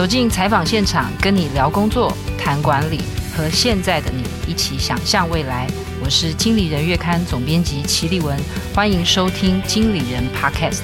[0.00, 3.00] 走进采访现场，跟你聊工作、谈管理，
[3.36, 5.66] 和现在的你一起想象未来。
[6.02, 8.34] 我是经理人月刊总编辑齐立文，
[8.74, 10.80] 欢迎收听经理人 Podcast。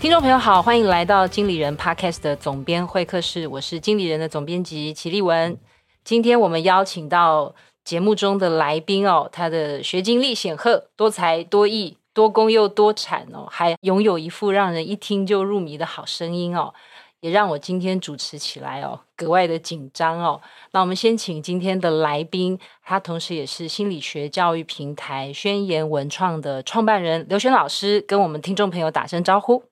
[0.00, 5.58] 听众朋友好，欢迎来到经理人 Podcast 的总编会客室，我是经理人的总编辑齐立文。
[6.04, 7.54] 今天我们邀请到
[7.84, 11.98] 节目中的来宾哦，他的学经历显赫，多才多艺。
[12.14, 16.72] 多工又多产哦，还拥有一副让人一听就入迷的好声音哦，
[17.20, 20.40] 也让我今天主持起来哦格外的紧张哦。
[20.70, 29.64] 那我们先请今天的来宾，他同时也是心理学教育平台宣言文创的创办人刘轩老师，跟我们听众朋友打声招呼。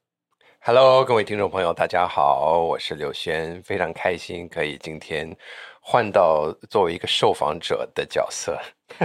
[0.65, 5.37] Hello，各位听众朋友，大家好，我是刘轩，非常开心可以今天
[5.85, 8.59] 换到作为一个受访者的角色。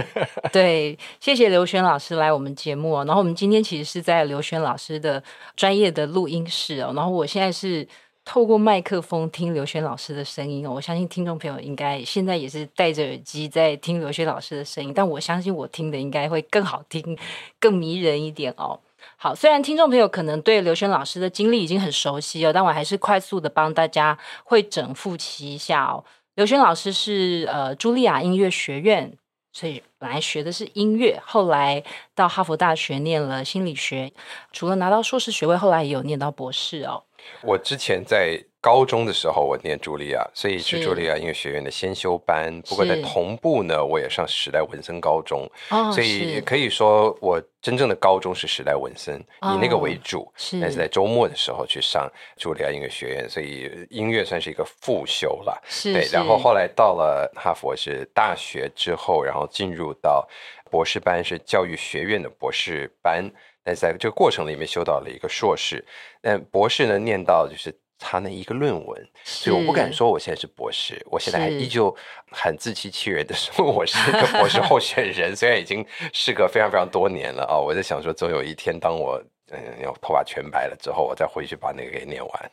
[0.52, 3.04] 对，谢谢刘轩老师来我们节目哦。
[3.04, 5.22] 然后我们今天其实是在刘轩老师的
[5.56, 6.92] 专业的录音室哦。
[6.94, 7.86] 然后我现在是
[8.24, 10.70] 透过麦克风听刘轩老师的声音哦。
[10.70, 17.18] 我相信听众朋友应该现在也是戴着耳机在听刘轩老师的声音，但我相信我听的应该会更好听、
[17.58, 18.78] 更迷人一点哦。
[19.16, 26.04] 好，虽然听众朋友可能对刘轩老师的经历已经很熟悉哦，但我还是快速的帮大家会整复习一下哦。
[26.38, 29.12] 刘轩老师是呃茱莉亚音乐学院。
[29.50, 31.82] 所以本来学的是音乐，后来
[32.14, 34.12] 到哈佛大学念了心理学，
[34.52, 37.02] 除了拿到硕士学位，后来也有念到博士哦。
[37.42, 42.60] 我之前在高中的时候，我念茱莉亚，所以是茱莉亚音乐学院的先修班。
[42.62, 50.22] 不过在同步呢，我也上时代文森高中，哦、所以可以说我真正的高中是时代文森，以那个为主。
[50.22, 55.62] 哦、是，但是在周末的时候去上茱莉亚音乐学院，所以音乐算是一个副修了。
[55.68, 56.08] 是，对。
[56.12, 60.28] 然后后来到了哈佛是大学之后，然后进入到
[60.70, 63.30] 博士班，是教育学院的博士班。
[63.62, 65.84] 但在这个过程里面修到了一个硕士，
[66.22, 71.94] 但博士呢念到就是他那一个论文，所以我不敢说我现在是博士，我现在还依旧
[72.30, 79.58] 很自欺欺人的 说我是一个博士候选人，虽然已经事隔非常非常多年了啊，我在想说总有一天当我嗯
[80.00, 82.50] 头发全白了之后，我再回去把那个给念完。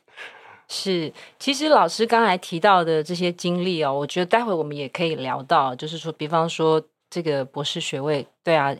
[0.67, 8.75] 是，其实老师刚才提到的这些经历哦，我觉得待会我们也可以聊到，就是说，比方说这个博士学位，对啊。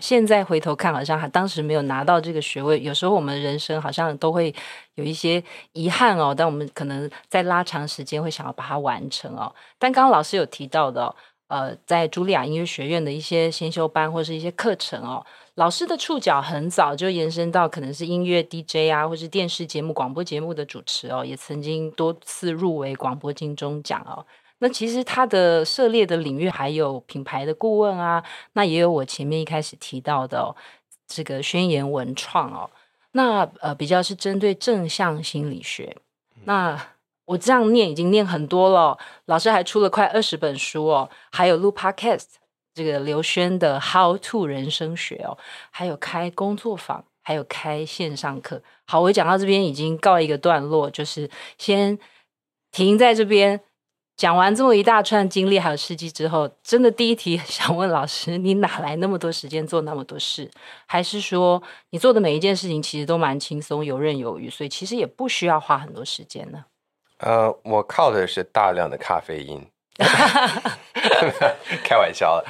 [0.00, 2.78] 现在回头看，好像还当时没有拿到这个学位。
[2.80, 4.54] 有时候我们人生好像都会
[4.96, 5.42] 有一些
[5.72, 9.50] 遗憾哦，但我们可能在拉长时间会想要把它完成哦。
[9.78, 11.14] 但刚刚老师有提到的，
[11.48, 15.24] 呃，在茱莉亚音乐学院的一些先修班或是一些课程哦，
[15.54, 24.26] 老师的触角很早就延伸到可能是音乐 DJ 啊，或是电视节目、广播节目的主持哦，也曾经多次入围广播金钟奖哦。
[24.58, 28.24] 那其实他的涉猎的领域还有品牌的顾问啊，
[28.54, 30.56] 那也有我前面一开始提到的、哦、
[31.06, 32.70] 这个宣言文创哦。
[33.12, 35.96] 那呃比较是针对正向心理学。
[36.44, 36.94] 那
[37.26, 42.26] 我这样念已经念很多了，老师还出了快二十本书哦，还有录 Podcast
[42.72, 45.36] 这个刘轩的 How to 人生学哦，
[45.70, 48.62] 还有开工作坊，还有开线上课。
[48.86, 51.28] 好，我讲到这边已经告一个段落，就是
[51.58, 51.98] 先
[52.70, 53.60] 停在这边。
[54.16, 60.50] 讲完这么一大串经历还有事迹之后，真的第一题想问老师：你哪来那么多时间做那么多事？
[60.86, 66.64] 还是说你做的每一件事情其实都蛮轻松、游刃有余，所以其实也不需要花很多时间呢？
[67.18, 69.62] 呃，我靠的是大量的咖啡因，
[71.84, 72.44] 开玩笑了。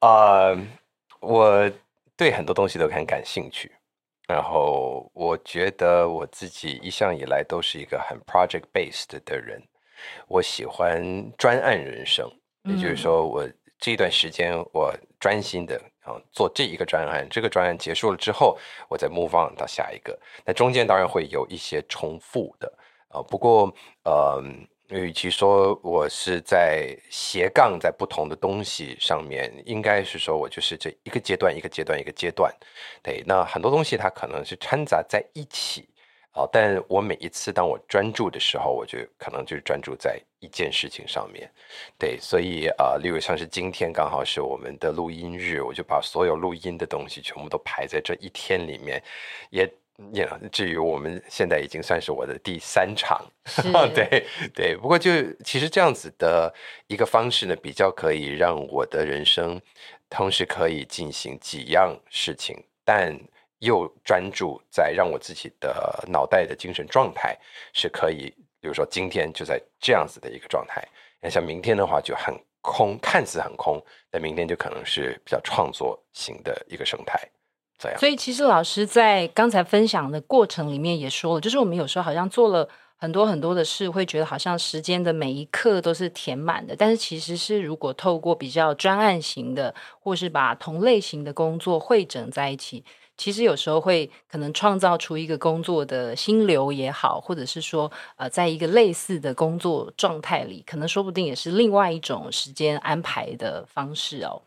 [0.00, 0.56] 呃，
[1.18, 1.68] 我
[2.16, 3.72] 对很多东西都很感兴趣，
[4.28, 9.60] 然后我觉得我自己一向以来都是一个很 project based 的人。
[10.28, 11.02] 我喜欢
[11.36, 12.30] 专案人生，
[12.64, 18.58] 也就是说，我这一段时间我专心的啊做这一个专案，这个专案结束了之后，
[18.88, 20.18] 我再 move on 到下一个。
[20.44, 22.72] 那中间当然会有一些重复的
[23.08, 23.74] 啊，不过
[24.04, 24.42] 呃，
[24.88, 32.54] 与其说我是在斜杠在不同的东西上面，应该是说我就是这一个阶段一个阶段一个阶段。
[33.02, 35.88] 对，那很多东西它可能是掺杂在一起。
[36.32, 41.50] 好，但我每一次当我专注的时候，我就可能就是专注在一件事情上面，
[41.98, 49.02] 对，所以啊、呃，例如像是今天刚好是我们的录音日，我就把所有录音的东西全部都排在这一天里面，
[49.50, 49.68] 也
[50.12, 53.20] 也至于我们现在已经算是我的第三场，
[53.92, 54.24] 对
[54.54, 55.10] 对，不过就
[55.42, 56.54] 其实这样子的
[56.86, 59.60] 一个方式呢，比较可以让我的人生
[60.08, 63.18] 同时可以进行几样事情，但。
[63.60, 67.38] 又专注在让我自己的脑袋的精神状态
[67.72, 70.86] 是可以，比如说今天就在这样子的一个状态，
[71.20, 77.20] 那像明天的话就很空，看似很空，但明天就可能是比较创作型的一个生态。
[77.78, 77.98] 这样。
[77.98, 86.74] 所以其实老师在刚才分享的过程里面也说了，就是我们有时候好像做了很多很多的事，会觉得好像时间的每一刻都是填满的。
[86.76, 92.84] 但是其实是如果透过比较专案型的，或是把同类型的工作汇整在一起。
[93.20, 104.40] 其实有时候会可能创造出一个工作的心流也好，或者是说，呃，在一个类似的工作状态里，可能说不定也是另外一种时间安排的方式哦。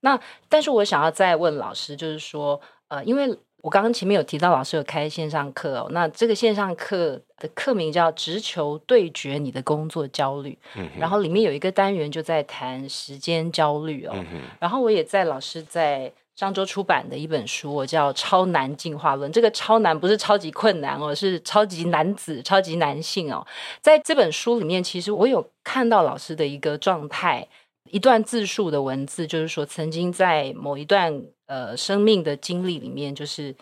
[0.00, 0.20] 那
[0.50, 16.12] 但是我想要再问老师，就是说，呃，因为我刚刚前面有提到老师有开线上课哦，那这个线上课的课名叫“直球对决你的工作焦虑”，嗯，然后里面有一个单元就在谈时间焦虑哦，嗯，然后我也在老师在。
[16.40, 19.30] 上周出版的一本书，我叫《超男进化论》。
[19.34, 23.46] 这个“超男”不是超级困难哦，是超级男子、超级男性哦。
[23.82, 27.46] 在这本书里面，其实我有看到老师的一个状态，
[27.90, 33.54] 一段自述的文字，就是说曾经在某一段呃生命的经历里面，就是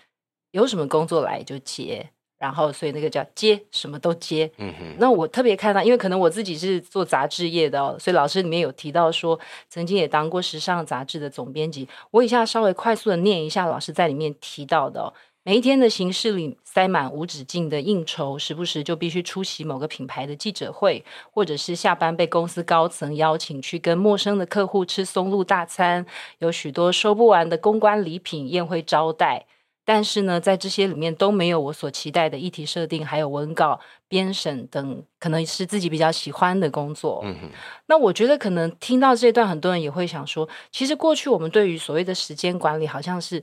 [0.53, 2.11] 有什么工作来就接。
[2.39, 4.51] 然后，所以那个叫接，什么都接。
[4.59, 4.97] 嗯哼。
[4.99, 9.39] 那我特别看到，因为可能我自己是做杂志业的哦，所以老师里面有提到说，
[9.69, 11.89] 曾经也当过时尚杂志的总编辑。
[12.13, 15.13] 我以下稍微快速的念一下老师在里面提到的哦。
[15.45, 21.03] 每一天的行事里塞满无止境的应酬，时不时就必须出席某个品牌的记者会，
[21.33, 26.05] 或者是下班被公司高层邀请去跟陌生的客户吃松露大餐，
[26.39, 29.47] 有许多收不完的公关礼品宴会招待。
[29.89, 37.23] 但是呢，在这些里面都没有我所期待的议题设定，还有文稿编审等，可能是自己比较喜欢的工作。
[37.25, 37.51] 嗯哼。
[37.87, 43.43] 那我觉得可能听到这段，很多人也会想说，其实过去我们对于所谓的时间管理，好像是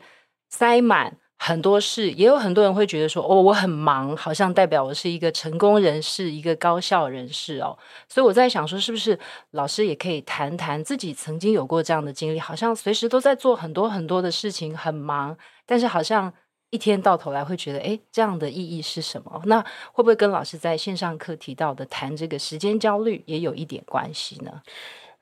[0.52, 7.78] 塞满很多事，也有很多人会觉得说，哦，我很忙，好像代表我是一个成功人士，一个高效人士哦。
[8.08, 9.20] 所以我在想说，是不是
[9.52, 15.38] 老师也可以谈谈自己曾经有过这样的经历，好像随时都在做很多很多的事情，很忙。
[15.66, 16.34] 但是好像
[16.72, 19.42] 一天到头来会觉得，哎，这样的意义是什么？
[19.46, 19.62] 那
[19.92, 24.62] 会不会跟老师在线上课提到的谈这个时间焦虑也有一点关系呢？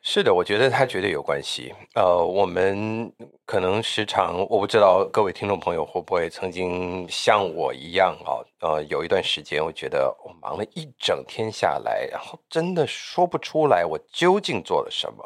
[0.06, 1.74] 是的，我觉得它绝对有关系。
[1.96, 3.10] 呃，我们
[3.46, 15.26] 可能时常，我不知道各位听众朋友会不会曾经像我一样啊，呃，有一段时间，我觉得我忙了一整天下来，然后真的说不出来我究竟做了什么，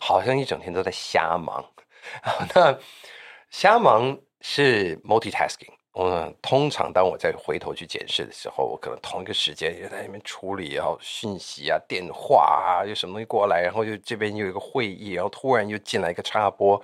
[0.00, 1.64] 好像一整天都在瞎忙。
[2.52, 2.76] 那
[3.50, 5.75] 瞎忙是 multitasking。
[5.98, 16.78] 嗯，通常当我再回头去检视的时候，我可能同一个时间也在那边处理，然后讯息啊、电话啊，有什么东西过来，然后又这边有一个会议，然后突然又进来一个插播，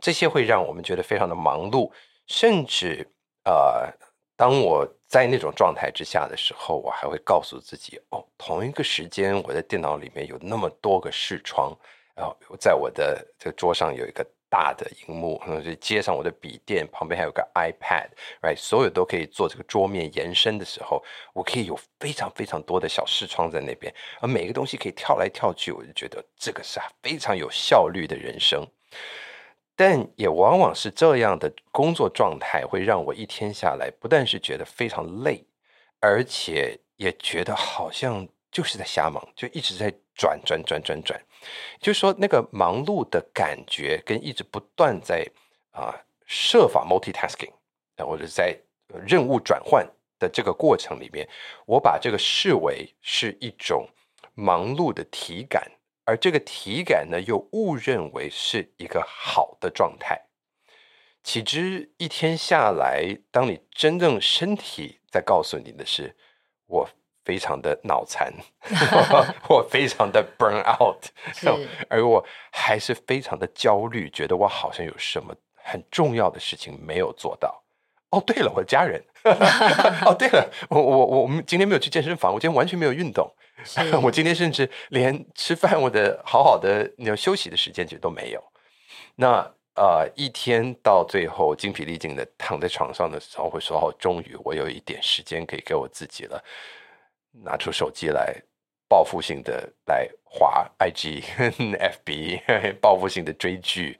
[0.00, 1.92] 这些会让我们觉得非常的忙碌。
[2.26, 3.08] 甚至
[3.44, 3.88] 呃，
[4.36, 11.72] 当我在那种状态之下的时候，我还会告诉自己，哦，同一个时间我在电脑里面有那么多个视窗，
[12.16, 14.26] 然后在我的这个桌上有一个。
[14.50, 21.02] 大的荧幕，然后就接上我的笔电，旁边还有个 iPad，right，所有都可以做这个桌面延伸的时候，
[21.32, 28.66] 我可以有非常非常多的小视窗在那边，而每个东西可以跳来跳去，我就觉得这个是非常有效率的人生。
[29.76, 35.42] 但也往往是这样的工作状态，会让我一天下来不但是觉得非常累，
[36.00, 41.20] 而且也觉得好像就是在瞎忙，就一直在转转转转转。
[41.80, 45.24] 就是说，那个忙碌的感觉跟一直不断在
[45.70, 45.94] 啊
[46.26, 47.52] 设法 multitasking，
[47.96, 48.58] 或者在
[49.06, 49.88] 任务转换
[50.18, 51.28] 的这个过程里面，
[51.64, 53.88] 我把这个视为是一种
[54.34, 55.70] 忙碌的体感，
[56.04, 60.20] 而这个体感呢，又误认为是一个好的状态。
[61.22, 66.16] 岂知一天下来，当你真正身体在告诉你的是
[66.66, 66.88] 我。
[67.30, 68.34] 非常的脑残，
[69.48, 71.00] 我非常的 burn out，
[71.88, 77.62] 而我还是非常的焦虑，觉得我好像有什么很重要的事情没有做到。
[78.10, 79.00] 哦，对了，我的家人。
[80.04, 83.32] 哦，对了，我我我们今天没有去健身房，我今天完全没有运动。
[84.02, 88.42] 我今天甚至连吃饭，我的好好的那种休息的时间其实都没有。
[89.14, 96.42] 那呃，一天到最后精疲力尽的躺在床上的时候，会说：“哦，终于我有一点时间可以给我自己了。”
[97.32, 98.34] 拿出手机来，
[98.88, 101.22] 报复性的来滑 IG、
[102.04, 103.98] FB，报复性的追剧，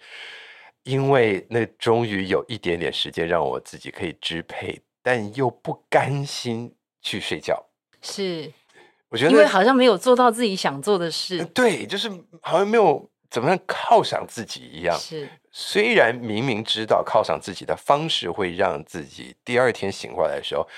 [0.83, 7.65] 因为那终于有一点点时间让我自己可以支配，但又不甘心去睡觉。
[8.03, 8.53] 是，
[9.09, 11.45] 我觉得因为好像没有做到自己想做的事。
[11.47, 12.11] 对，就是
[12.43, 14.99] 好像没有怎么样犒赏自己一样。
[14.99, 20.69] 是，虽然明明知道犒赏自己的方式会让自己第二天醒过来的时候。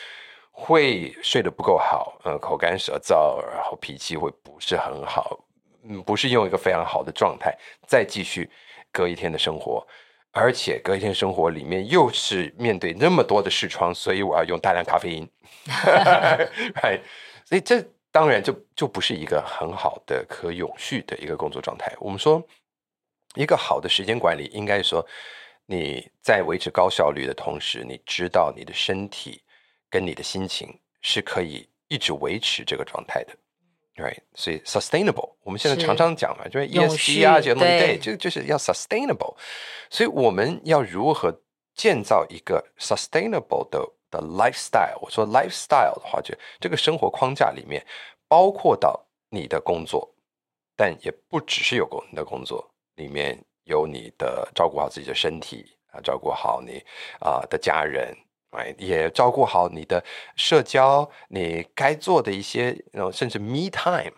[0.54, 5.38] 会睡得不够好，嗯，口干舌燥，然后脾气会不是很好，
[5.84, 8.48] 嗯，不是用一个非常好的状态再继续
[8.92, 9.84] 隔一天的生活，
[10.30, 15.28] 而且隔一天生活里面又是面对那么多的视窗，所以我要用大量咖啡因。
[15.66, 17.00] right?
[17.44, 21.92] 所以这当然就就不是一个很好的可永续的一个工作状态。
[21.98, 22.42] 我们说
[23.34, 25.04] 一个好的时间管理，应该说
[25.66, 29.42] 你在维持高效率的同时，你知道你的身体
[29.92, 33.36] 跟你的心情是可以一直维持这个状态的。
[33.94, 39.36] Right，所以 sustainable，我们现在常常讲嘛，就是 ESG 啊这些东西，对，就就是要 sustainable。
[39.90, 41.42] 所以我们要如何
[41.74, 44.98] 建造一个 sustainable 的的 lifestyle？
[45.02, 47.84] 我说 lifestyle 的话，就这个生活框架里面
[48.26, 50.10] 包括到你的工作，
[50.74, 56.82] 但也不只是有工你的工作，里面有你的照顾好自己的身体啊，照顾好你
[57.20, 58.16] 啊的家人。
[58.78, 60.04] 也照顾好你的
[60.36, 62.76] 社交，你该做的一些，
[63.12, 64.12] 甚至 me time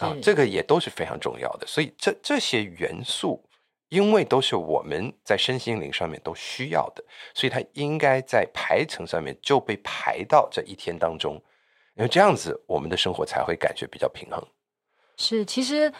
[0.00, 1.66] 啊，这个也都是非常重要的。
[1.66, 3.42] 所以这这些元素，
[3.88, 7.02] 因为都是我们在身心灵上面都需要的，
[7.34, 11.34] 所以它应该在排程上面就被排到这一天当中，
[11.96, 14.46] 因为这样子我们的生活才会感觉比较平衡。
[15.16, 15.92] 是，其实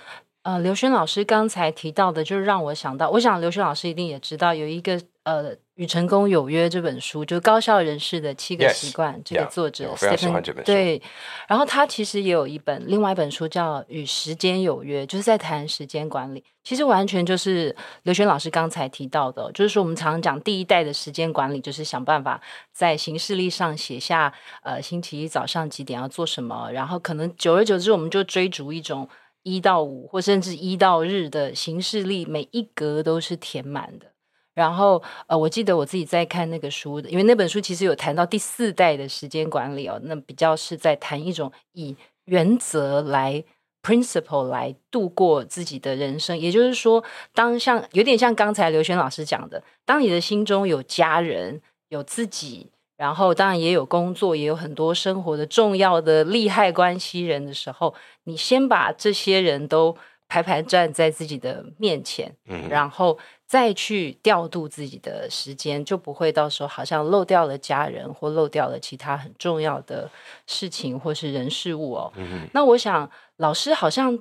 [0.43, 5.57] 呃，刘轩老师刚才提到的，就是让我想到，我想刘轩老师一定也知道有一个呃。
[5.83, 9.15] 与成功有约这本书，就是高效人士的七个习惯。
[9.17, 10.71] Yes, 这个作者 yeah, 我非常喜欢这本书。
[10.71, 11.03] 对，
[11.49, 16.45] 然后他其实也有一本另外一本书叫《与时间有约》，就是在谈时间管理。
[16.63, 17.75] 其实完全就是
[18.05, 22.41] 刘轩老师刚才提到的，就是说我们常常讲第一代的时间管理，就是想办法
[22.73, 29.09] 在行事历上写下呃星期一早上几点要做什么，然后可能久而久之我们就追逐一种
[29.43, 34.12] 一到五或甚至一到日的行事历，每一格都是填满的。
[34.55, 43.43] 然后，呃，我记得我自己在看那个书的，因为那本书其实有谈到第四代的时间管理哦，那比较是在谈一种以原则来
[43.83, 46.39] principle 来度过自己的人生。
[46.39, 52.69] 也就是说，当像有点像刚才刘轩老师讲的，当你的心中有家人、有自己，
[52.99, 57.95] 然后当然也有工作，也有很多生活的重要的利害关系人的时候，
[58.25, 59.97] 你先把这些人都
[60.29, 63.19] 排排站在自己的面前，嗯，然后。
[63.53, 70.11] 再去调度自己的时间，就不会到时候好像漏掉了家人，或漏掉了其他很重要的
[70.47, 72.11] 事情，或是人事物哦。
[72.17, 72.49] 嗯哼。
[72.55, 74.19] 那我想，老师好像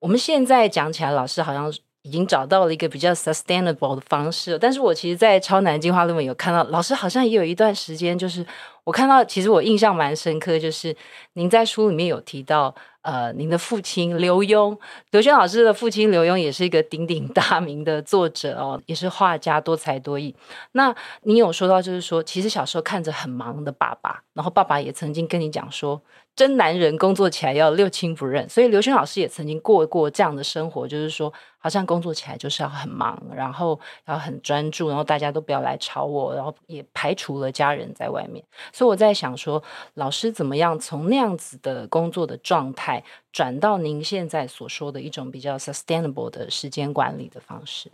[0.00, 1.72] 我们现在讲起来，老师好像
[2.02, 4.58] 已经找到了一个比较 sustainable 的方式。
[4.58, 8.44] 但是我其实，在超难进化论文有看到，老师好像也有一段时间，就是
[8.84, 10.94] 我看到，其实我印象蛮深刻，就是
[11.32, 12.74] 您在书里面有提到。
[13.04, 14.76] 呃，您的父亲刘墉，
[15.10, 20.34] 刘轩老师的父亲刘墉也是一个鼎鼎大名的作者哦，也是画家，多才多艺。
[20.72, 26.02] 那你有说到，就是说，其实小时候看着很忙的爸爸，然后爸爸也曾经跟你讲说。
[26.36, 38.44] 真男人工作起来要六亲不认，所以刘轩老师也曾经过过这样的生活，就是说，好像工作起来就是要很忙，然后要很专注，然后大家都不要来吵我，然后也排除了家人在外面。
[38.72, 39.62] 所以我在想说，
[39.94, 47.92] 老师怎么样从那样子的工作的状态，转到您现在所说的一种比较 sustainable 的时间管理的方式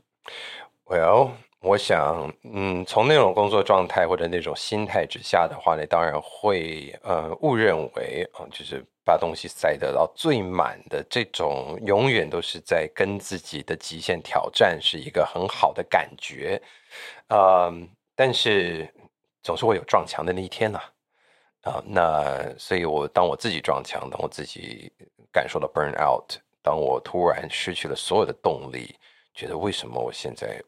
[0.86, 1.32] ？Well.
[1.62, 16.60] 我想，嗯，从那种工作状态或者那种心态之下的话呢，当然会呃误认为啊、呃，就是把东西塞得到最满的这种，永远都是在跟自己的极限挑战，是一个很好的感觉。
[17.28, 17.70] 呃，
[18.16, 18.88] 但是
[19.42, 20.80] 总是会有撞墙的那一天呐，
[21.64, 24.90] 啊，那所以我当我自己撞墙，当我自己
[25.30, 28.96] 感受到 burn out，当我突然失去了所有的动力，
[29.34, 30.58] 觉得为什么我现在。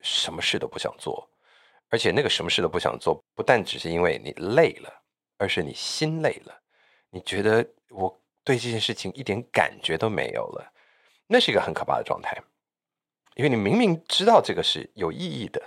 [0.00, 1.28] 什么事都不想做，
[1.88, 5.02] 而且那个什么事都不想做，不但只是因为你累了，
[5.38, 6.60] 而是你心累了。
[7.10, 10.72] 你觉得我对这件事情一点感觉都没有了，
[11.26, 12.36] 那是一个很可怕的状态。
[13.36, 15.62] 因为你明明知道这个是有意义的，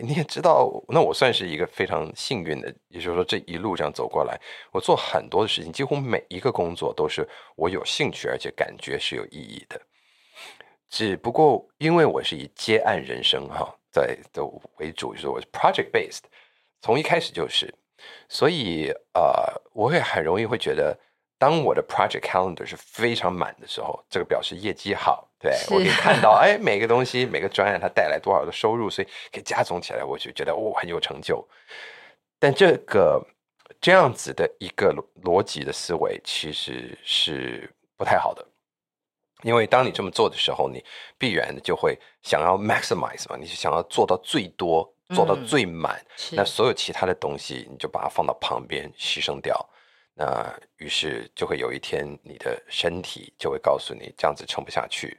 [0.00, 4.38] 你也知道，那我算是一个非常幸运的，也就是说这一路上走过来，
[4.70, 9.80] 我做很多的事情，几乎每一个工作都是我有兴趣，而且感觉是有意义的。
[10.90, 14.44] 只不过因为我是以接案人生哈在的
[14.78, 16.24] 为主，就是我是 project based，
[16.82, 17.72] 从一开始就是，
[18.28, 20.98] 所以呃，我会很容易会觉得，
[21.38, 31.46] 当我的 project calendar 是非常满的时候，这个表示业绩好，对，我可以 看到，哎，每个东西每个专案它带来多少的收入，所以可以加总起来，我就觉得哦很有成就。
[32.38, 33.24] 但这个
[33.80, 34.92] 这样子的一个
[35.22, 38.44] 逻辑的思维其实是不太好的。
[39.42, 40.84] 因为当你这么做的时候，你
[41.18, 45.98] 必然就会想要 maximize 嘛，你是想要做到最多，做到最满，
[46.32, 49.68] 嗯、那所有其他的东西你就把它放到旁边牺牲掉。
[50.14, 55.18] 那于是就会有一天，你的身体就会告诉你这样子撑不下去，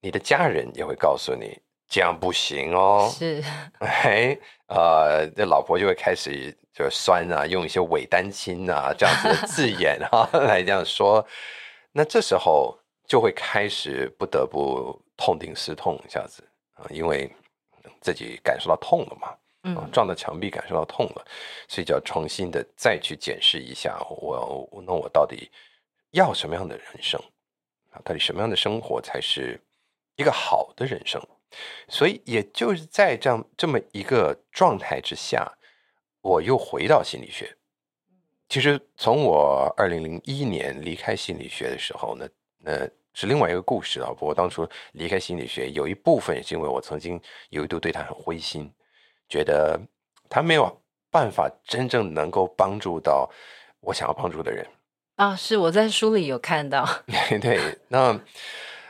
[0.00, 1.56] 你的家人也会告诉你
[1.88, 3.08] 这样不行哦。
[3.16, 3.40] 是，
[3.78, 4.36] 哎，
[4.66, 11.24] 呃，这老婆就会开始就酸啊，用一些伪单亲啊这样子的字眼啊 来这样说。
[11.92, 12.76] 那这时候
[13.06, 16.42] 就会开始不得不痛定思痛，一下子
[16.74, 17.30] 啊，因为
[18.00, 19.36] 自己感受到痛了嘛。
[19.68, 21.26] 嗯，撞到墙壁感受到痛了，
[21.66, 25.50] 所以就要重新的再去检视一下我，我那我到底
[26.12, 27.20] 要什么样的人生
[27.90, 27.98] 啊？
[28.04, 29.60] 到底什么样的生活才是
[30.14, 31.20] 一个好的人生？
[31.88, 35.52] 所以也就是在这样这么一个状态之下，
[36.20, 37.52] 我又回到心理学。
[38.48, 42.28] 其实从我二零零一年离开心理学的时候呢，
[42.66, 44.08] 那是另外一个故事啊。
[44.08, 47.20] 不过当初离开心理学，有一部分也是因为我曾经
[47.50, 48.68] 有一度对他很灰心。
[49.28, 49.80] 觉得
[50.28, 50.80] 他没有
[51.10, 53.28] 办法真正能够帮助到
[53.80, 54.64] 我想要帮助的人
[55.16, 56.88] 啊，是我在书里有看到。
[57.40, 58.16] 对，那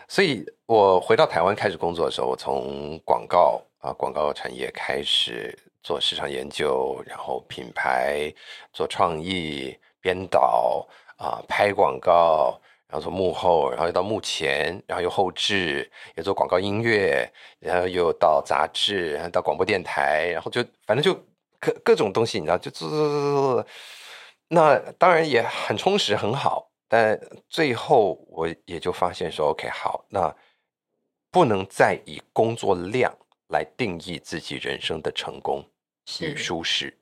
[0.09, 8.31] 所以我回到台湾开始工作的时候，我从广告啊广告产业开始做市场研究，然后品牌
[8.75, 12.61] 做创意编导啊拍广告。
[12.97, 21.15] 然后从幕后，然后又到幕前，然后又后置，又做广告音乐，然后又到杂志，然后到广播电台，然后就反正就
[21.61, 23.67] 各各种东西，你知道，就做做做做做。
[24.49, 26.71] 那当然也很充实，很好。
[26.89, 30.35] 但最后我也就发现说，OK，好，那
[31.31, 33.15] 不能再以工作量
[33.49, 35.63] 来定义自己人生的成功
[36.23, 36.97] 与舒适，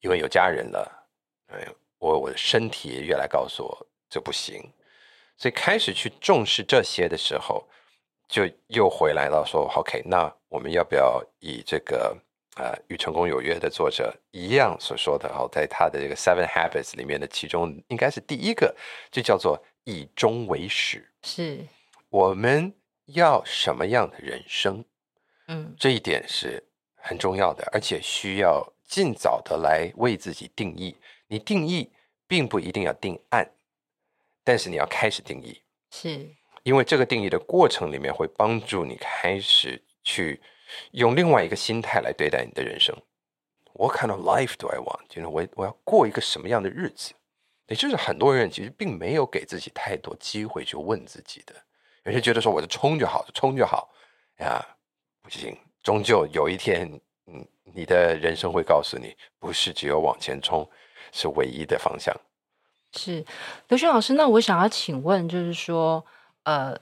[0.00, 1.08] 因为有家人了，
[1.52, 1.68] 哎，
[1.98, 4.60] 我我的身体也越来告诉我这不行。
[5.40, 7.66] 所以开始去重视这些的时候，
[8.28, 12.14] 就又回来了说，OK，那我们要不要以这个
[12.56, 18.76] 呃与成功有约的作者一样所说的，好，在他的这个 Seven Habits 里面的其中应该是第一个，
[19.10, 21.10] 就叫做以终为始。
[21.22, 21.64] 是，
[22.10, 22.74] 我们
[23.06, 24.84] 要什么样的人生？
[25.48, 26.62] 嗯，这一点是
[26.96, 30.94] 很重要的，而且需要尽早的来为自己定义。
[31.28, 31.90] 你定义
[32.28, 33.50] 并不一定要定案。
[34.44, 40.40] 但是你要开始定义，是因为这个定义的过程里面会帮助你开始去
[40.92, 42.96] 用另外一个心态来对待你的人生。
[43.72, 45.06] What kind of life do I want？
[45.08, 47.12] 就是我我要过一个什么样的日子？
[47.68, 51.54] 也就是很多人其实并没有给自己太多机会去问自己的。
[52.04, 53.88] 有些觉得说我就冲就好，就冲就好
[54.40, 54.60] 呀，
[55.22, 56.90] 不行，终究有一天，
[57.26, 60.68] 嗯，你的人生会告诉你，不是只有往前冲
[61.12, 62.14] 是唯一的方向。
[62.96, 63.24] 是
[63.68, 66.04] 刘轩老师，那我想要请问，就是说，
[66.44, 66.76] 呃，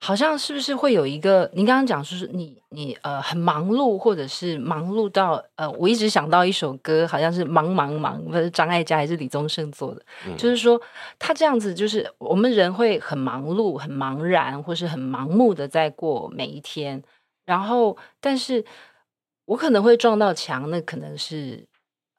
[0.00, 1.50] 好像是不是会有一个？
[1.52, 10.02] 您刚刚讲说是你你呃很忙碌，或者是忙碌到呃，我一直想到一首歌，好像是忙忙忙，不是张艾嘉还是李宗盛做的？
[10.26, 10.80] 嗯、就是说
[11.18, 17.02] 他这样子，就是我们人会很忙碌、很茫然，或是很盲目的在过每一天。
[17.44, 18.64] 然后，但是
[19.44, 21.68] 我可能会撞到墙，那可能是。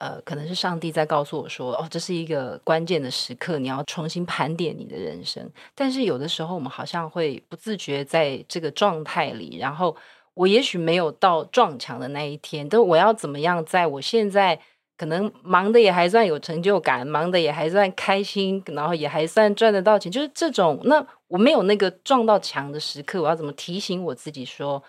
[0.02, 9.58] 呃，可能是上帝在告诉我说：“哦，这是一个关键的时刻，你要重新盘点你的人生。”但是有的时候，我们好像会不自觉在这个状态里。
[9.58, 9.96] 然后
[10.34, 13.64] 我也许没有到撞墙的那一天，但我要怎么样？
[13.64, 14.58] 在我现在
[14.96, 20.80] 可能忙的也还算有成就感，忙的也还算开心，然后也还算赚得到钱，就是这种。
[20.82, 24.82] 那我没有那个撞到墙的时刻，我要怎么提醒我自己说，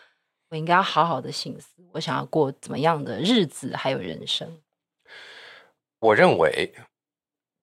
[0.49, 4.62] 我应该要好好的省思，我想要过怎么样的日子，还有人生。
[6.03, 6.69] 我认为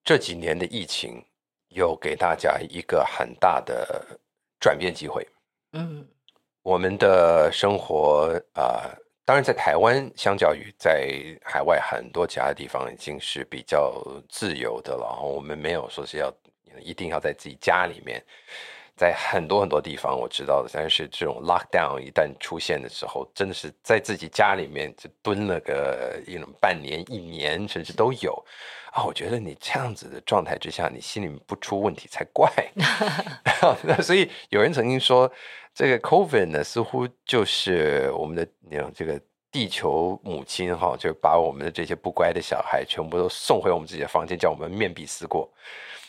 [0.02, 1.22] 这几年的疫情
[1.68, 4.18] 有给大家一个很大的
[4.58, 5.28] 转变机会。
[5.72, 6.08] 嗯，
[6.62, 15.20] 我们的生活啊、呃，当然在台湾，相较于在海外很多其他地方，已经是比较自由的了。
[15.22, 16.32] 我们没有说是要
[16.80, 18.24] 一定要在自己家里面。
[19.00, 28.44] 在很多很多地方我知道的，但是这种 lockdown 一旦出现的时候，真的是在自己家里面就蹲了个一种半年、一年，甚至都有
[28.92, 29.02] 啊。
[29.02, 32.52] 我觉得你这样子的状态之下，你心里面不出问题才怪。
[33.88, 35.32] 那 所以有人曾经说，
[35.72, 39.18] 这个 COVID 呢，似乎就是我们的那种这个
[39.50, 45.50] 地球母亲哈，就把我们的这些不乖的小孩全部都送回我们自己的房间，叫我们面壁思过。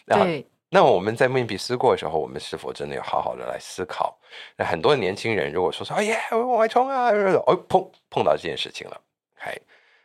[0.08, 0.45] 对。
[0.73, 4.17] 那我们在面壁思过的时候，我们是否真的要好好的来思考？
[4.55, 7.10] 那很多年轻人如果说说，哎呀，我往外冲啊，
[7.45, 9.01] 哦，碰碰到这件事情了，
[9.36, 9.60] 嗨，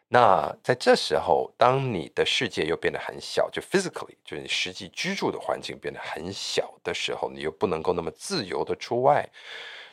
[0.09, 9.24] 那在这时候，当你的世界又变得很小，就 physically，就是你实际居住的环境变得很小的时候，你又不能够那么自由的出外，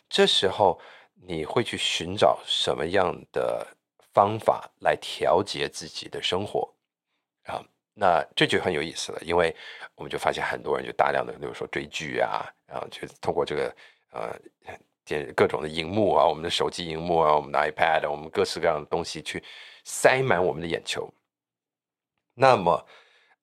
[0.10, 0.82] 这时候
[1.22, 3.68] 你会去寻找什么样的
[4.12, 6.74] 方法来调节自己的生活
[7.46, 7.64] 啊？
[7.94, 9.56] 那这就很有意思了，因为
[9.96, 13.76] 我们就发现很多人就大量的，比如说追剧啊，然后就通过这个
[14.12, 14.36] 呃
[15.06, 19.44] 电各种的荧幕啊，我们的手机荧幕啊，我们的 iPad，我们各式各样的东西去
[19.84, 21.08] 塞满我们的眼球。
[22.34, 22.84] 那么，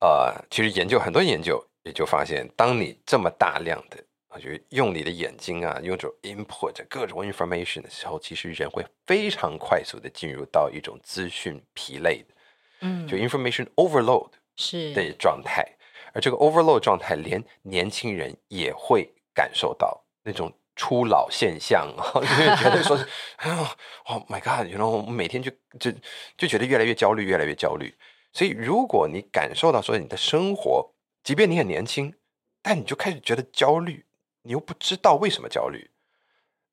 [0.00, 12.34] 呃，其实研究很多研究也就发现，当你这么大量的啊，就用你的眼睛啊，用这种 input 各种 information 的时候，其实人会非常快速的进入到一种资讯疲累的，
[12.80, 15.66] 嗯，就 information overload 是的状态。
[16.12, 23.66] 而这个 overload 状态，连年轻人也会感受到那种初老现象啊，因 为觉得说是，哎呦
[24.04, 25.92] ，Oh my God，you know，我们每天就就
[26.36, 27.94] 就觉得越来越焦虑，越来越焦虑。
[28.32, 30.92] 所以，如果你感受到说你的生活，
[31.22, 32.14] 即便你很年轻，
[32.62, 34.04] 但你就开始觉得焦虑，
[34.42, 35.90] 你又不知道为什么焦虑，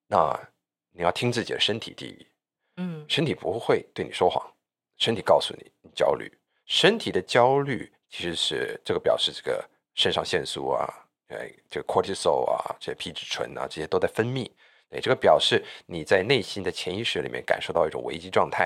[0.08, 0.40] 那
[0.94, 2.28] 你要听自己的身体第一，
[2.78, 4.44] 嗯，身体不会对你说谎，
[4.98, 6.32] 身体告诉你你焦虑，
[6.68, 7.92] 身体的焦虑。
[8.10, 10.88] 其实是这个表示，这个肾上腺素啊，
[11.28, 14.50] 哎，这个 cortisol 啊，这些皮质醇啊，这些都在分泌。
[14.92, 18.66] 哎，这个表示你在内心的潜意识里面感受到一种危机状态。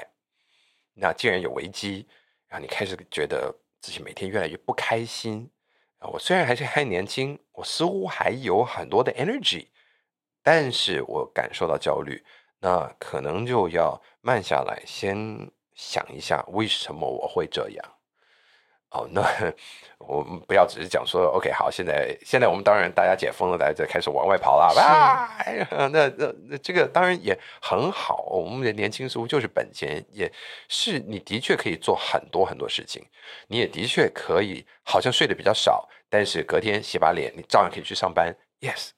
[0.93, 2.07] 那既然有危机，
[2.47, 5.49] 然后你开始觉得自己每天越来越不开心。
[5.97, 9.65] 啊，我虽然还是还年轻，我似乎还有很多的 energy，
[10.43, 12.23] 但是我感受到焦虑，
[12.59, 17.85] 那可能就要慢下来，先想一下为什么我会这样。
[18.91, 19.23] 哦，那
[19.99, 25.29] 我们不要只是讲说，OK，好，现在现在我们当然大家解封了，大家就开始往外跑了，啊，
[25.87, 30.29] 那那那这个当然也很好，我们的年轻似乎就是本钱，也
[30.67, 33.01] 是你的确可以做很多很多事情，
[33.47, 38.89] 你也的确可以好像睡得比较少，但是隔天洗把脸，你照样可以去上班，Yes，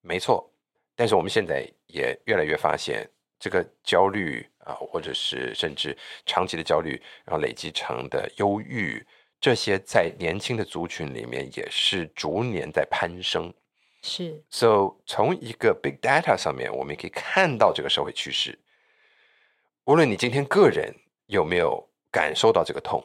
[0.00, 0.48] 没错，
[0.94, 3.10] 但是我们现在也越来越发现，
[3.40, 9.04] 这个焦虑啊，或者是甚至长期的焦虑，然后累积成的忧郁。
[9.40, 13.50] 这些在年轻的族群里面也是逐年在攀升，
[14.02, 14.44] 是。
[14.50, 18.58] So 从一个 big data 上面，我们也可以看到这个社会趋势。
[19.84, 23.02] 无论你今天个人有没有感受到这个痛，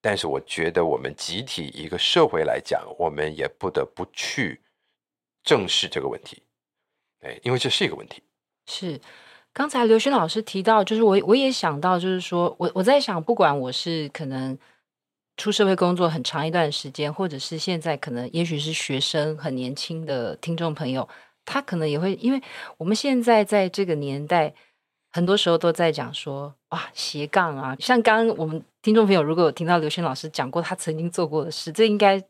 [0.00, 4.60] 但是我觉得我们集体一个社会来讲，我们也不得不去
[5.42, 6.40] 正视这个问题。
[7.22, 8.22] 哎，因为这是一个问题。
[8.66, 9.00] 是。
[9.54, 14.58] 刚才刘轩老师提到，就是我我也想到，就是说我我在想，不管我是可能。
[15.36, 21.08] 出社会工作很长一段时间，或者是现在可能也许是学生很年轻的听众朋友，
[21.44, 22.40] 他可能也会，因为
[22.76, 24.54] 我们现在在这个年代，
[25.10, 32.22] 很多时候都在讲说哇斜杠啊，像刚刚我们听众朋友如果有听到刘轩老师讲过他曾经做过的事，这应该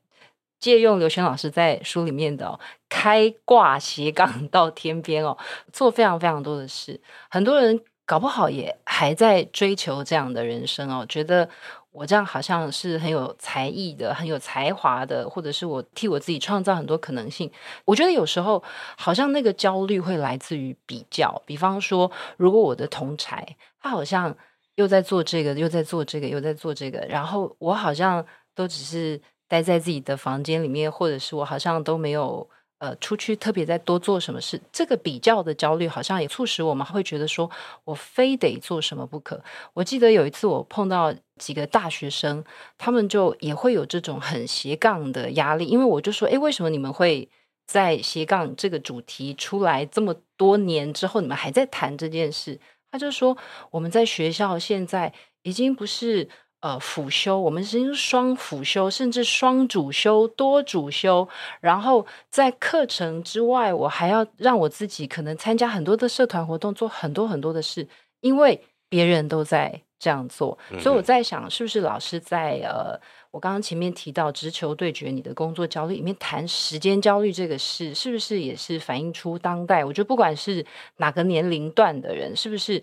[0.64, 5.37] 借用刘轩老师在书里面的哦，开挂斜杠到天边哦，
[5.72, 6.98] 做非常非常多的事，
[7.29, 11.48] 很多人搞不好也还在追求这样的人生哦，觉得。
[11.94, 17.48] 我这样好像是很有才艺的，很有才华的，或者是我替我自己创造很多可能性。
[17.85, 18.61] 我觉得有时候
[18.96, 23.46] 好像那个焦虑会来自于比较，比方说，如果我的同才
[23.81, 24.37] 他好像
[24.74, 29.20] 又在做这个，又在做这个，又在做这个，然后我好像都只是
[29.55, 32.49] 待在自己的房间里面，或者是我好像都没有。
[32.79, 37.49] 呃，出去特别再多做什么事，这个比较的焦虑好像也促使我们会觉得说，
[37.85, 39.43] 我非得做什么不可。
[39.73, 42.45] 我记得有一次我碰到几个大学生，
[42.77, 47.27] 他们就也会有这种很斜杠的压力，因为我就说，诶，为什么你们会
[47.64, 52.61] 在斜杠这个主题出来这么多年之后，你们还在谈这件事？
[52.90, 53.35] 他就说，
[53.71, 56.29] 我们在学校现在已经不是。
[56.64, 61.29] 呃，辅修，我们是双辅修，甚至双主修、多主修。
[61.61, 67.87] 然后在课程之外，我还要让我自己可能参加很多的社团活动，做很多很多的事，
[68.20, 70.57] 因为别人都在这样做。
[70.70, 72.98] 嗯、所以我在想，是不是老师在呃。
[73.35, 79.85] 我刚刚前面提到直球对决你的工作焦虑里面谈时间焦虑这个事，是不是也是反映出当代？
[79.85, 80.64] 我觉得不管是
[80.99, 82.81] 哪个年龄段的人，是不是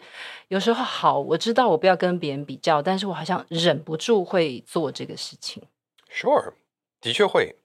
[0.50, 5.64] 有时候好，我知道我不要跟别人比较，但是我好像忍不住会做这个事情。
[6.12, 6.52] Sure，
[7.00, 7.56] 的确会，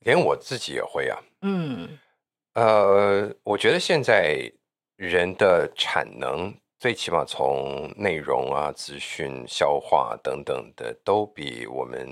[0.00, 1.22] 连我自己也会啊。
[1.42, 1.96] 嗯，
[2.54, 4.50] 呃，我觉得现在
[4.96, 6.52] 人的产能。
[6.78, 12.06] 最起码从内容啊、资讯消化等等的，都比我们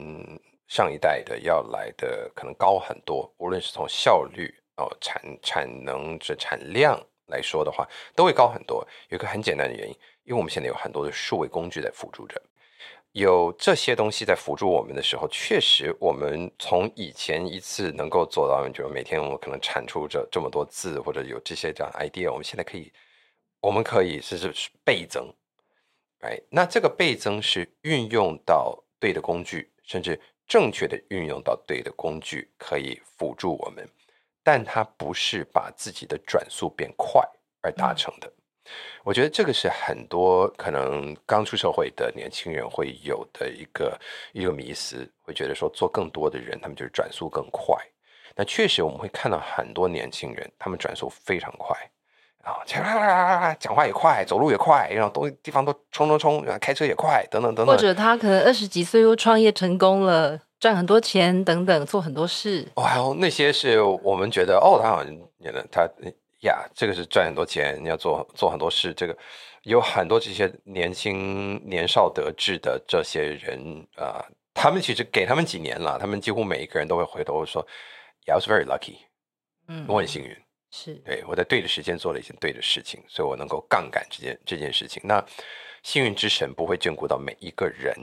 [0.67, 3.31] 上一代的要来的可能高很多。
[3.37, 8.87] 无论是从效率哦、产产能这产量来说的话，都会高很多。
[9.11, 12.41] 有一个很简单的原因，因为我们现在有很多的数位工具在辅助着。
[13.13, 22.91] 有这些东西在辅助我们的时候，确实我们从以前一次能够做到，就是每天我可能产出这这么多字，或者有这些这样 idea，我们现在可以。
[23.65, 24.53] 我们可以是是
[24.85, 25.33] 倍增，
[26.21, 33.89] 哎，那这个倍增是运用到对的工具，甚至正确的运用到对的工具，可以辅助我们，
[34.43, 37.27] 但它不是把自己的转速变快，
[37.63, 38.31] 而达成的。
[39.03, 43.99] 我觉得这个是很多可能刚出社会的年轻人会有的一个
[44.35, 47.75] 一个迷思，会觉得说做更多的人，他们就是转速更快。
[48.37, 51.75] 那确实我们会看到很多年轻人，他们转速非常快
[52.45, 57.75] 啊，讲话也快，走路也快，然后东地方都冲冲冲，然后开车也快，等等等等。
[57.75, 62.69] 或者他可能二十几岁又创业成功了，赚很多钱等等，做很多事。
[62.75, 65.89] 哦，还有那些是我们觉得哦，他好像演了他。
[66.41, 68.93] 呀，这个是赚很多钱，你要做做很多事。
[68.93, 69.17] 这个
[69.63, 73.59] 有很多这些年轻年少得志的这些人
[73.97, 77.67] 啊、呃，他们其实给他们几年了，他们几乎每一个人都会回头说
[78.27, 78.97] ，I was very lucky，
[79.69, 80.37] 嗯，我很幸运，
[80.77, 85.01] 是对我在对的时间做了一件对的事情，所以我能够杠杆这件这件事情。
[85.05, 85.25] 那
[85.85, 87.95] 幸运之神不会眷顾到每一个人，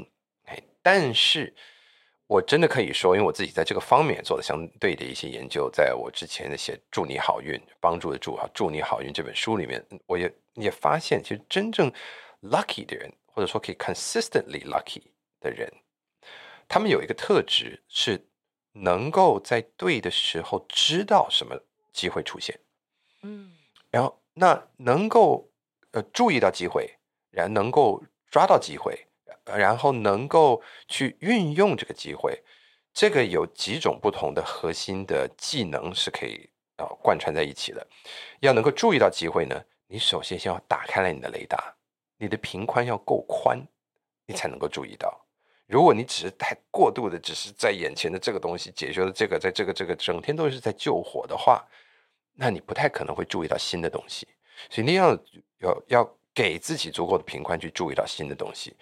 [0.81, 1.53] 但是。
[2.31, 11.91] 我真的可以说，因为我自己在这个方面做了相对的一些研究，在我之前的写“祝你好运”帮助的祝啊“祝你好运”这本书里面，我也也发现，其实真正
[12.41, 15.03] lucky 的人，或者说可以 consistently lucky
[15.41, 15.69] 的人，
[16.69, 18.25] 他们有一个特质是
[18.71, 21.61] 能够在对的时候知道什么
[21.93, 22.59] 机会出现，
[23.23, 23.51] 嗯，
[23.89, 25.49] 然后那能够
[25.91, 26.89] 呃注意到机会，
[27.29, 29.07] 然后能够抓到机会。
[29.43, 32.41] 然后能够去运用这个机会，
[32.93, 37.85] 这个有几种不同的核心的技能是可以啊贯穿在一起的。
[38.39, 41.75] 要能够注意到机会呢，你首先先要打开了你的雷达，
[42.17, 43.59] 你的频宽要够宽，
[44.27, 45.25] 你才能够注意到。
[45.71, 51.65] 如果你只是太过度的，只是在眼前的这个东西解决了这个，在这个这个整天都是在救火的话，
[52.33, 54.27] 那你不太可能会注意到新的东西。
[54.69, 55.17] 所以你要
[55.59, 58.75] 要要给自己足够的平宽去注意到新的东西。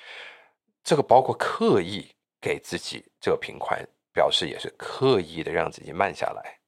[0.84, 2.10] 这个包括刻意
[2.42, 3.80] 给自己这个平宽，
[4.12, 6.60] 表示也是刻意的让自己慢下来，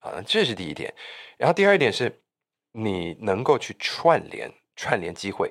[0.00, 0.92] 啊，这是第一点。
[1.38, 2.22] 然后第二点是，
[2.72, 5.50] 你能够去串联串联机会。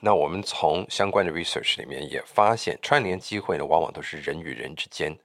[0.00, 5.16] 那我们从相关的 research 里面也发现，串联机会呢，往往都是人与人之间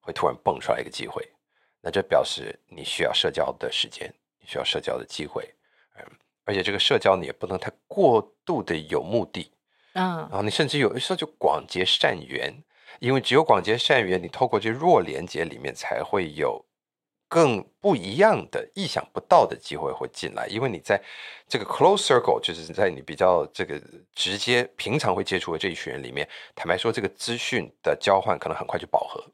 [0.00, 1.26] 会突然蹦出来一个机会。
[1.80, 5.52] 那这表示你需要社交的时间，你需要社交的机会，
[5.96, 6.04] 嗯，
[6.44, 9.50] 而且这个社交你也不能太过度的有目的。
[9.94, 12.54] 嗯，然后你甚至有的时候就广结善缘，
[13.00, 16.64] 因为只有广结善缘，你透过这弱连接里面才会有
[17.32, 20.46] 更不一样的、意想不到的机会会进来。
[20.48, 21.02] 因为你在
[21.48, 23.80] 这个 close circle，就是在你比较这个
[24.14, 29.24] 直接、平常会接触的这一群人里面，坦白说，这个资讯的交换可能很快就饱和。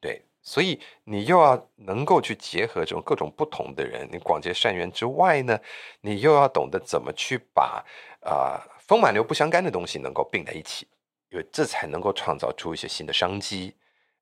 [0.00, 5.58] 对，所以你又要能够去结合这种各种不同的人，你广结善缘之外呢，
[6.02, 7.84] 你又要懂得怎么去把
[8.20, 8.62] 啊。
[8.86, 10.86] 风马牛不相干的东西能够并在一起，
[11.30, 13.74] 因为这才能够创造出一些新的商机，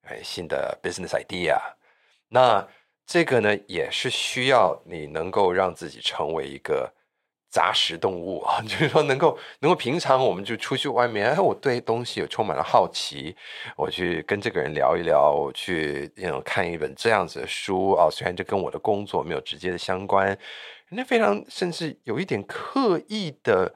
[0.02, 1.58] 哎，新的 business idea。
[2.28, 2.66] 那
[3.12, 6.90] 这个呢，也是需要你能够让自己成为一个
[7.50, 13.36] 杂食动物啊， 就是说能够能够平常我们就出去外面，哎，我对东西有充满了好奇，
[13.76, 16.10] 我去跟这个人聊一聊，我去
[16.42, 20.26] 看一本这样子的书啊，虽然这跟我的工作没有直接的相关，
[20.88, 23.74] 人家非常甚至有一点刻意的。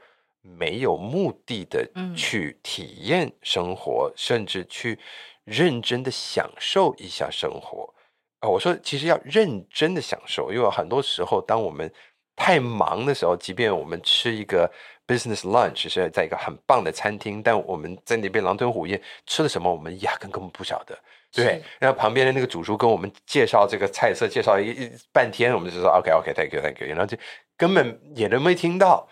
[0.49, 1.85] 没有目的的
[2.16, 4.96] 去体验生活，嗯、甚至去
[5.42, 7.92] 认真的享受一下生活
[8.40, 8.49] 啊！
[8.49, 11.90] 我说，其实要认真的享受，因为很多时候，当我们
[12.35, 14.70] 太忙的时候，即便我们吃一个
[15.07, 20.99] business lunch 是在一个很棒的餐厅，但我们在那边狼吞虎咽吃了什么，我们压根根本不晓得。
[21.33, 27.16] 对，然后旁边的那个主厨跟我们介绍这个菜色，介绍一一半天，我们就说 OK OK，Thank you，Thank you，然后就
[27.57, 29.09] 根本也都没听到。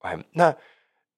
[0.00, 0.54] 哎，那。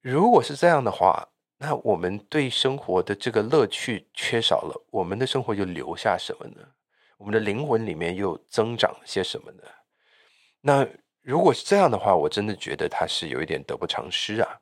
[0.00, 6.62] 如果是这样的话，那我们对生活的这个乐趣缺少了，我们的生活又留下什么呢？
[7.18, 9.62] 我们的灵魂里面又增长些什么呢？
[10.60, 10.88] 那
[11.20, 14.58] 如果是这样的话，我真的觉得他是有一点得不偿失啊。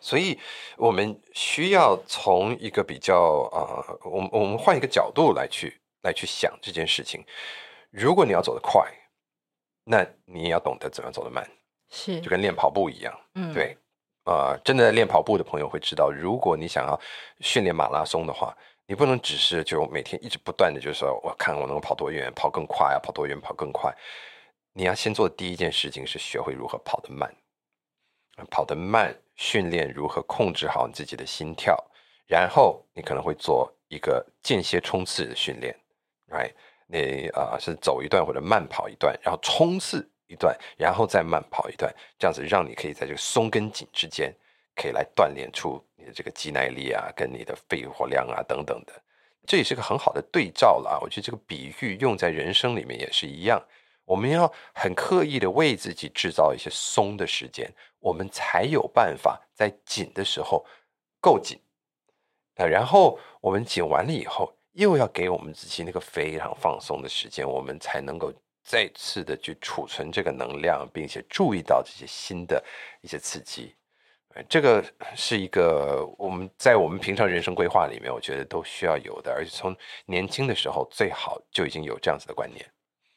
[0.00, 0.38] 所以，
[0.76, 7.24] 我们需要从一个比较啊、呃，我们我们换一个角度来去来去想这件事情。
[7.90, 8.86] 如果你要走得快，
[9.84, 11.44] 那你也要懂得怎么走得慢，
[11.90, 13.76] 是就跟练跑步一样，嗯，对。
[14.24, 17.00] 呃，真的练跑步的朋友会知道，如果你想要
[17.40, 18.54] 训练马拉松的话，
[18.88, 23.94] 你不能只是就每天一直不断的，就是说我看我能跑多远，跑更快啊，跑多远，跑更快。
[24.72, 27.30] 你要先做的第一件事情是学会如何跑得慢，
[28.50, 31.76] 跑得慢，训练如何控制好你自己的心跳，
[32.26, 35.78] 然后你可能会做一个间歇冲刺的训练
[36.30, 36.52] ，right？
[36.86, 40.10] 你啊、是走一段或者慢跑一段，然后冲刺。
[40.30, 44.30] 一段，然后再慢跑一段，这样子让你可以在这个松跟紧之间，
[44.76, 48.92] 可以来锻炼出这个肌耐力啊，跟你的肺活量啊等等的。
[49.46, 50.98] 这也是个很好的对照了啊。
[51.00, 53.62] 我觉得这个比喻用在人生里面也是一样。
[54.04, 60.64] 我们要很刻意的为自己制造一些松的时间，我们才有办法在紧的时候
[61.20, 61.58] 够紧。
[62.56, 68.32] 那然后我们紧完了以后，又要给我们自己那个非常放松的时间，我们才能够
[68.64, 72.62] 再次的去储存这个能量，并且注意到这些新的
[73.02, 73.74] 一些刺激。
[74.48, 79.74] 这个是一个我们在我们平常人生规划里面，我觉得都需要有的，而且从
[80.06, 82.64] 年轻的时候最好就已经有这样子的观念。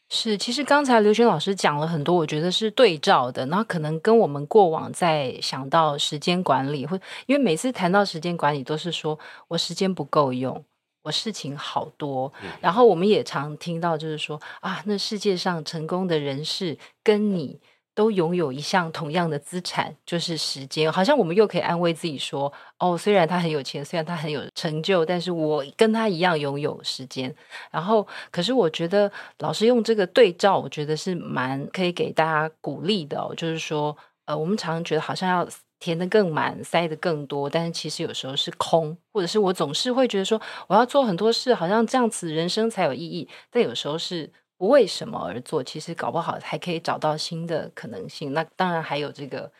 [0.09, 3.45] 是，其实刚才刘轩老师讲了很多，我觉得是对照的。
[3.45, 10.63] 那可能跟我们过往在想到时间管理，或因为每次谈到时间管理，都是说我时间不够用，
[11.03, 12.33] 我事情好多。
[12.43, 17.59] 嗯、然后我们也常听到，就是说啊，那世界上成功的人士跟你。
[17.93, 20.91] 都拥有一项同样的资产，就是时间。
[20.91, 27.33] 好像我们又可以安慰自己说：“哦，虽然他很有钱，虽然他很有成就，但是我跟他一样拥有时间。”
[27.69, 33.33] 然后，可是我觉得老师用这个对照，我觉得是蛮可以给大家鼓励的哦。
[33.35, 35.47] 就是说，呃，我们常常觉得好像要
[35.79, 43.27] 填得更满，塞得更多，但是其实有时候是空，或者是我总是会觉得说，我要做很多事，好像这样子人生才有意义。
[43.49, 44.31] 但有时候是。
[44.61, 48.31] 不为什么而做，其实搞不好还可以找到新的可能性。
[48.31, 49.51] 那当然还有这个，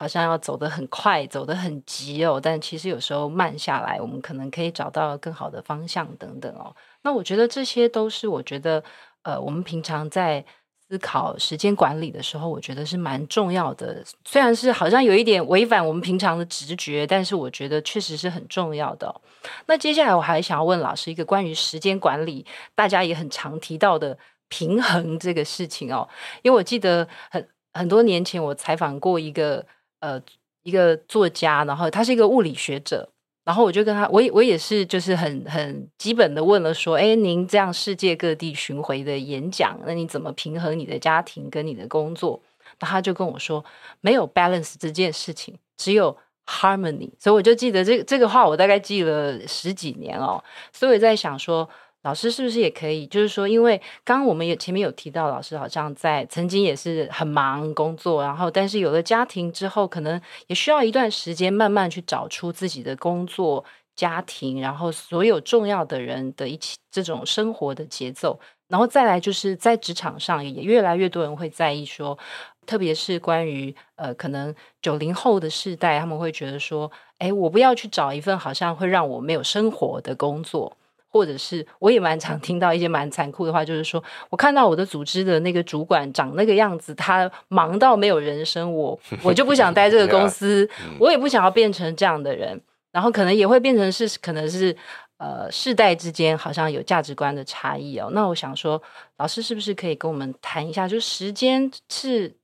[0.00, 2.40] 好像要走得很快，走得很急哦。
[2.42, 6.74] 但其实有时候慢下来，我们可能可以找到更好的方向等等哦。
[7.02, 8.82] 那我觉得这些都是我觉得，
[9.22, 10.44] 呃，我们平常在
[10.88, 14.02] 思考时间管理的时候，我觉得是蛮重要的。
[14.24, 19.20] 虽然是好像有一点违反我们平常的直觉，但是我觉得确实是很重要的。
[19.66, 24.18] 那接下来我还想要问老师一个关于时间管理，大家也很常提到的。
[24.52, 26.06] 平衡这个事情哦，
[26.42, 29.64] 因为我记得很很多年前我采访过一个
[30.00, 30.20] 呃
[30.62, 33.08] 一个作家，然后他是一个物理学者，
[33.46, 42.42] 然后我就跟他，我也我也是就是很很基本的问了说，哎，您这样世界各地巡回的演讲，那你怎么平衡你的家庭跟你的工作？
[42.78, 43.64] 那他就跟我说，
[44.02, 47.10] 没有 balance 这件事情，只有 harmony。
[47.18, 51.66] 所以我就记得这这个话，我大概记了十几年哦，所以我在想说。
[52.02, 53.06] 老师是不是也可以？
[53.06, 72.18] 就是说，因为刚刚我们也前面有提到，老师好像在曾经也是很忙工作，然后但是有了家庭之后，可能也需要一段时间慢慢去找出自己的工作、家庭，然后所有重要的人的一起这种生活的节奏，然后再来就是在职场上也越来越多人会在意说，
[72.66, 80.76] 特别是关于呃，可能九零后的世代，他们会觉得说，哎，我不要去找一份好像会让我没有生活的工作。
[81.12, 90.66] 或者是我也蛮常听到一些蛮残酷的话，就是说我看到我的组织的那个主管长那个样子，他忙到没有人生，我 我就不想待这个公司，
[90.98, 92.58] 我也不想要变成这样的人，
[92.90, 94.74] 然后可能也会变成是可能是
[95.18, 98.08] 呃世代之间好像有价值观的差异哦。
[98.12, 98.82] 那我想说，
[99.18, 102.34] 老师是不是可以跟我们谈一下，就是时间是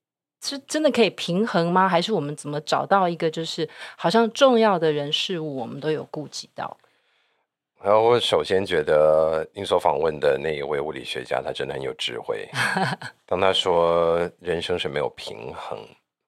[0.44, 1.88] 是真的可以平衡吗？
[1.88, 6.76] 还是我们怎么找到一个就是好像重要的人事物我们都有顾及到？
[7.80, 12.48] 然后我首先觉得您所访问的那一位物理学家，他真的很有智慧。
[13.24, 15.78] 当他说人生是没有平衡，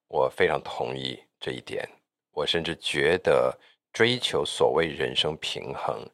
[0.06, 1.88] 我非常同意这一点。
[2.32, 3.52] 我甚至觉得
[3.92, 6.08] 追求所谓人生平衡，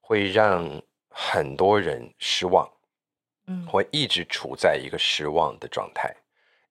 [0.00, 0.68] 会让
[1.08, 2.68] 很多人失望，
[3.46, 6.12] 嗯，会一直处在一个失望的状态，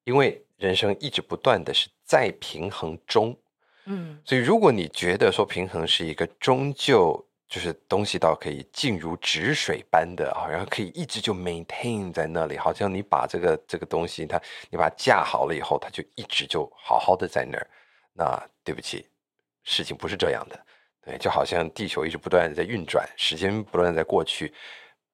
[0.04, 3.34] 因为人生一直不断的是在平衡中，
[3.86, 7.25] 嗯，所以如果你觉得说平衡是一个终究。
[7.48, 17.68] 就是东西到可以静如止水般的，好像可以一直就 maintain 在那里，好像你把这个这个东西，它你把它架好了以后，它就一直就好好的在那儿。
[18.14, 19.08] 那对不起，
[19.64, 20.66] 事情不是这样的。
[21.04, 24.52] 对，就好像地球一直不断的在运转，时间不断在过去，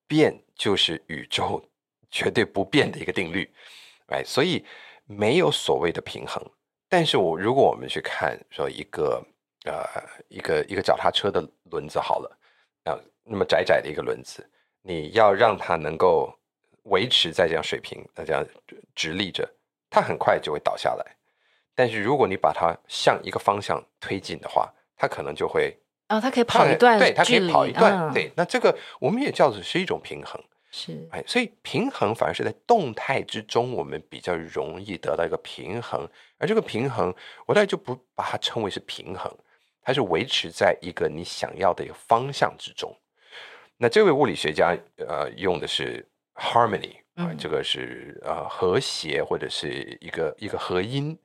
[0.07, 1.61] 变就是宇宙
[2.09, 3.53] 绝对不变的一个定律。
[4.07, 4.65] 哎，所以
[5.05, 6.41] 没有所谓的平衡。
[6.87, 9.21] 但是我如果我们去看说一个。
[9.65, 9.85] 呃，
[10.27, 12.37] 一个一个脚踏车的轮子好了，
[12.85, 14.43] 啊，那么窄窄的一个轮子，
[14.81, 16.33] 你要让它能够
[16.85, 18.43] 维持在这样水平，那这样
[18.95, 19.47] 直立着，
[19.87, 21.05] 它很快就会倒下来。
[21.75, 28.31] 但是如果你把它向一个方向推进的话，它可能就会啊、哦，它可以跑一段，对，它可以跑一段，嗯、对。
[28.35, 36.09] 那这个我们也叫做是一种平衡，是，哎，所以平衡反而是在动态之中，我们比较容易得到一个平衡。
[36.39, 37.13] 而这个平衡，
[37.45, 39.31] 我大概就不把它称为是平衡。
[39.81, 42.95] 它是维持在一个你想要的一个方向之中。
[43.77, 51.17] 那这位物理学家呃用的是 harmony 啊、呃，这个是呃和谐或者是一个一个和音。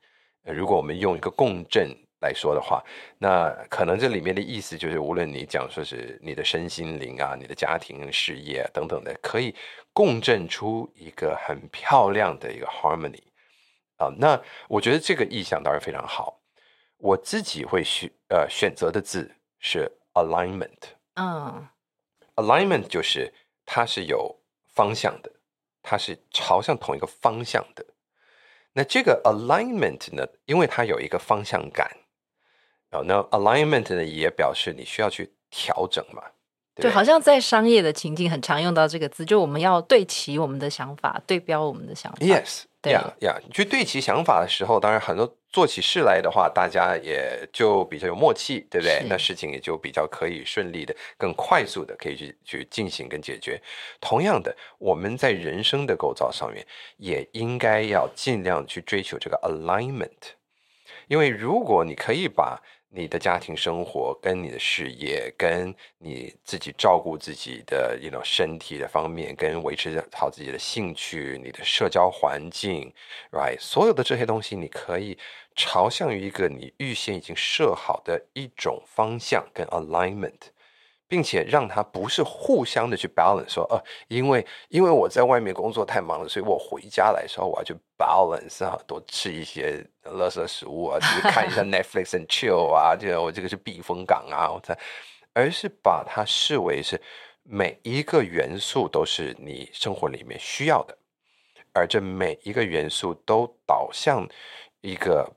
[0.44, 2.82] 呃，如果我们用一个共振来说的话，
[3.18, 9.54] 那可能这里面的意思就是，无论你讲说是你的身心灵啊、你的家庭、事业啊等等的，可以
[9.92, 13.22] 共振出一个很漂亮的一个 harmony
[13.96, 14.08] 啊。
[14.16, 16.35] 那我觉得这个意象当然非常好。
[16.98, 20.78] 我自己会选呃选择的字是 alignment。
[21.14, 21.68] 嗯
[22.36, 23.32] ，alignment 就是
[23.64, 25.30] 它是有方向的，
[25.82, 27.84] 它是朝向同一个方向的。
[28.72, 31.90] 那这个 alignment 呢，因为它有一个方向感。
[32.90, 36.22] 哦，那 alignment 呢也表示你需要去调整嘛，
[36.76, 42.18] 对，对，好像在商业的情境很常用到这个字，就我们要对齐我们的想法，对标我们的想法。
[42.20, 49.06] Yes，对呀呀，去对齐想法的时候，当然很多做起事来的话，大家也就比较有默契，对不对？
[49.08, 53.60] 那事情也就比较可以顺利的、更快速的可以去去进行跟解决。
[53.98, 56.66] 同样的，我们在人生的构造上面，
[56.98, 60.34] 也应该要尽量去追求这个 alignment，
[61.08, 72.92] 因为如果你可以把你的家庭生活跟你的事业，跟你自己照顾自己的，you know，身体的方面，跟维持好自己的兴趣，你的社交环境
[73.32, 75.18] ，right，所有的这些东西，你可以
[75.54, 80.50] 朝向于一个你预先已经设好的一种方向跟 alignment。
[81.08, 94.76] 并且让他不是互相的去 balance，说，呃，因为因为我在外面工作太忙了，所以我回家来的时候我要去 balance 啊，多吃一些垃圾食物啊，就是看一下 Netflix and chill 啊，这个我这个是避风港啊，我在，
[95.32, 97.00] 而是把它视为是
[97.44, 100.98] 每一个元素都是你生活里面需要的，
[101.72, 104.26] 而这每一个元素都导向
[104.80, 105.30] 一个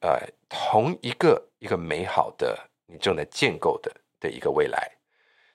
[0.00, 0.18] 呃
[0.48, 4.90] 同一个一个美好的你正在建构的的一个未来。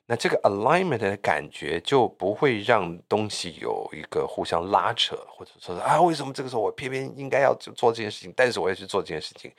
[0.08, 9.52] 那这个 alignment 的感觉就不会让东西有一个互相拉扯，或者说啊，为什么这个时候我偏偏应该要做这件事情，但是我要去做这件事情？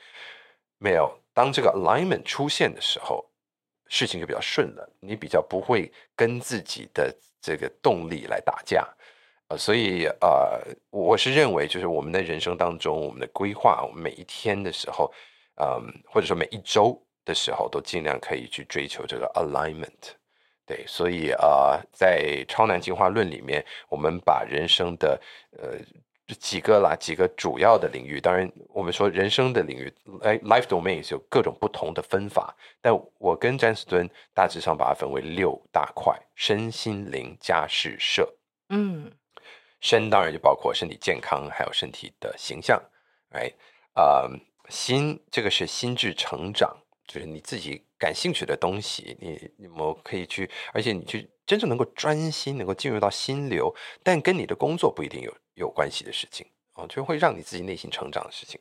[0.77, 3.25] 没有，当这个 alignment 出现的时候，
[3.87, 8.87] 事情就比较顺了，你比较不会跟自己的这个动力来打架。
[9.49, 15.11] 呃，所以呃，我是认为，就是我们的人生当中，我们的规划，我们每一天的时候，
[15.55, 20.15] 嗯，或者说每一周的时候，都尽量可以去追求这个 alignment。
[20.67, 25.19] 对，所以啊、呃，在超难进化论里面，我们把人生的
[25.57, 25.79] 呃
[26.37, 29.93] 几个啦几个主要的领域，当然我们说人生的领域，
[30.23, 38.29] 哎，life domains 有各种不同的分法，但我跟詹斯敦大致上把它分为六大块：身心灵家事社。
[38.67, 39.09] 嗯，
[39.79, 42.77] 身当然就包括身体健康，还有身体的形象，
[43.31, 43.49] 哎，
[43.93, 44.27] 啊，
[44.67, 46.75] 心这个是心智成长。
[47.07, 53.73] 就是你自己感兴趣的东西，你你们可以去，而且你去真正能够专心，能够进入到心流，
[54.03, 58.59] 但跟你的工作不一定有有关系的事情啊，就会让你自己内心成长的事情。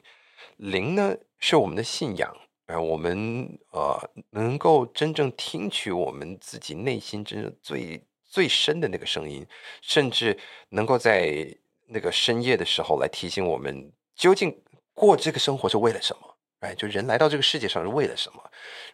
[0.56, 2.34] 灵呢，是我们的信仰，
[2.66, 9.46] 呃，我们呃能够真正听取我们自己内心真正最最深的那个声音，
[9.82, 10.38] 甚至
[10.70, 11.46] 能够在
[11.88, 14.62] 那个深夜的时候来提醒我们，究竟
[14.94, 16.35] 过这个生活是为了什么。
[16.66, 18.42] 哎，就人来到这个世界上是为了什么？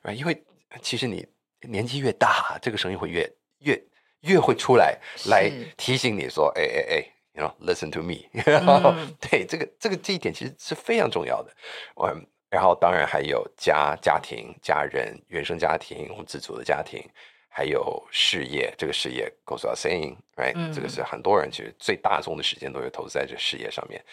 [0.03, 0.45] 哎，因为
[0.83, 1.27] 其实你
[1.63, 3.27] 年纪越大，这个声音会越
[3.61, 3.83] 越
[4.21, 4.99] 越会出来，
[5.31, 8.17] 来提醒你说：“哎哎哎，you know，listen to me。
[8.45, 11.51] ”嗯，对，这个这个这一点其实是非常重要的。
[11.97, 17.03] 嗯，然后当然还有家家庭、家人、原生家庭、我们自主的家庭，
[17.49, 18.75] 还有事业。
[18.77, 20.53] 这个事业 goes without saying，right？
[20.57, 24.05] 嗯，这个是很多人其实最大宗的时间都会投资在这事业上面。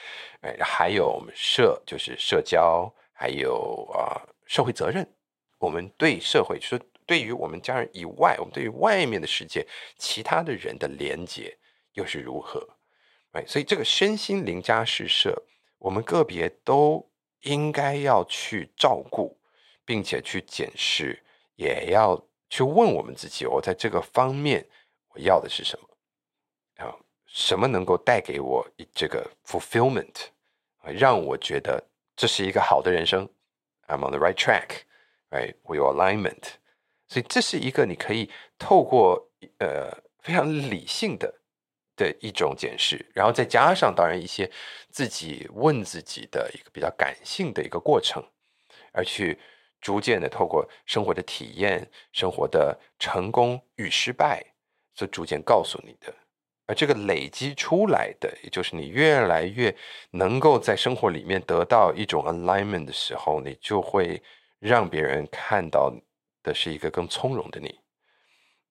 [0.42, 2.94] 哎，还有我们社就是社交。
[3.22, 4.16] 还有啊、
[4.46, 5.06] 社会责任，
[5.58, 9.68] 我们对社会，就是对于我们家人以外，我们对于外面的世界，
[9.98, 11.54] 其他的人的连接
[11.96, 12.66] 又是如何？
[13.34, 15.44] 哎，所以这个身心灵家事社，
[15.80, 17.06] 我们个别都
[17.42, 19.38] 应该要去照顾，
[19.84, 21.22] 并且去检视，
[21.58, 24.66] 也要去问我们自己：我在这个方面，
[25.10, 26.86] 我要的是什么？
[26.86, 26.96] 啊，
[27.26, 30.28] 什么能够带给我这个 fulfillment，
[30.98, 31.84] 让我觉得。
[32.20, 33.30] 这是一个好的人生
[33.88, 34.82] ，I'm on the right track,
[35.30, 35.56] right?
[35.64, 36.56] We have alignment，
[37.08, 39.90] 所以这是一个你可以透过呃
[40.20, 41.34] 非常理性的
[41.96, 44.52] 的一种检视，然后再加上当然一些
[44.90, 48.22] 自己问自己的一个比较感性的一个过程，
[48.92, 49.40] 而去
[49.80, 54.46] 逐渐的透过生活的体验、生活的成功与失败，
[54.94, 56.14] 所逐渐告诉你的。
[56.70, 59.76] 而这个累积出来的，也就是你越来越
[60.12, 64.22] 能够在生活里面得到一种 alignment 的时候，你就会
[64.60, 65.92] 让别人看到
[66.44, 67.80] 的是一个更从容的你，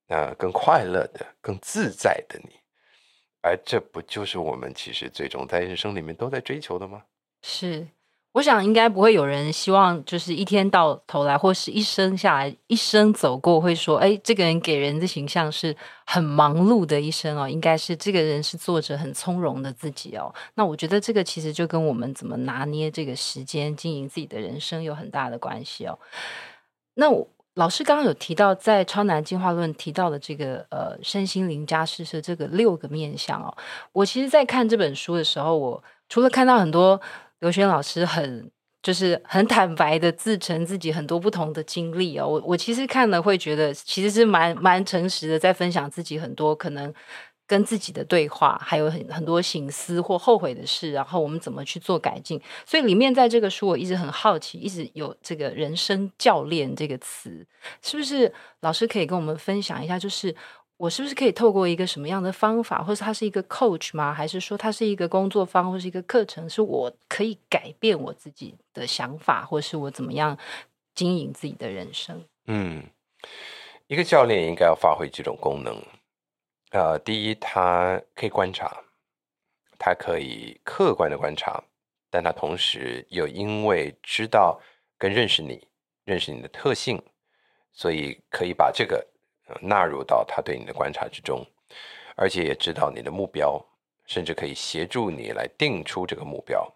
[0.07, 2.51] 那更快乐的、更自在的你。
[3.42, 7.03] 而这不就是我们其实最终在人生里面都在追求的吗？
[7.42, 7.84] 是，
[8.32, 15.74] 我想应该不会有人希望，就是一天到头来，或是一生下来，一生走过，会说，哎，这个人给人的形象是
[16.04, 20.32] 很忙碌的一生哦，应该是这个人是做着很从容的自己哦。
[20.54, 25.98] 那我觉得这个其实就跟我们怎么拿捏这个时间，经营自己的人生有很大的关系哦。
[26.94, 33.56] 那我老师刚刚有提到，在《超难进化论》提到的这个呃身心灵家施设这个六个面向哦，
[33.92, 37.00] 我其实，在看这本书的时候，我除了看到很多。
[37.41, 38.51] 刘轩老师很
[38.82, 46.93] 就是很坦白的自称自己很多不同的经历哦，我我其实看了会觉得其实是蛮蛮诚实的，在分享自己很多可能
[47.47, 52.41] 跟自己的对话，还有很很多省思或后悔的事，然后我们怎么去做改进。
[52.64, 57.47] 所以里面在这个书，我一直很好奇，一直有这个人生教练这个词，
[57.82, 59.99] 是不是老师可以跟我们分享一下？
[59.99, 60.34] 就是。
[60.78, 64.14] 我是不是可以透过一个什么样的方法，或是它是一个 coach 吗？
[64.14, 70.38] 还是说它是一个工作坊，或是一个课程，是我可以改变我自己的想法，或是我怎么样
[70.94, 72.24] 经营自己的人生？
[72.46, 72.84] 嗯，
[73.88, 75.82] 一个教练应该要发挥几种功能。
[76.70, 78.84] 呃，第一，他可以观察，
[79.80, 81.60] 他可以客观的观察，
[82.08, 84.60] 但他同时又因为知道
[84.96, 85.66] 跟认识你，
[86.04, 87.02] 认识你的特性，
[87.72, 89.04] 所以可以把这个。
[89.61, 91.46] 纳入到他对你的观察之中，
[92.16, 93.64] 而且也知道你的目标，
[94.07, 96.66] 甚至可以协助你来定出这个目标。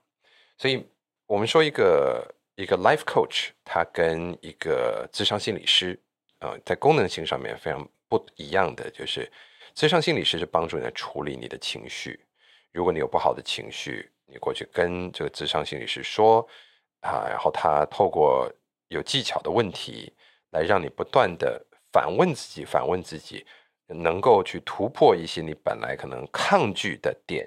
[0.59, 0.87] 所以，
[1.27, 5.99] 我们说一个一个 life coach，他跟一个咨商心理师，
[6.41, 9.31] 呃，在功能性上面非常不一样的，就是
[9.75, 12.25] 咨商心理师是帮助你来处理你的情绪。
[12.73, 16.47] 如果你有不好的情绪，你过去跟这个咨商心理师说
[17.01, 18.51] 啊，然后他透过
[18.89, 20.12] 有技巧的问题
[20.51, 21.66] 来让你不断的。
[21.93, 23.45] 反问自己，反问自己，
[23.86, 27.47] 能够去突破一些你本来可能抗拒的点，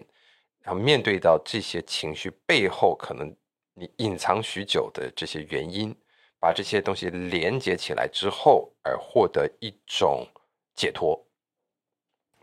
[0.62, 3.36] 然后面对到这些情绪背后可能
[3.74, 5.96] 你隐藏许久的这些原因，
[6.40, 10.28] 把这些东西连接起来之后，而获得一种
[10.76, 11.20] 解脱。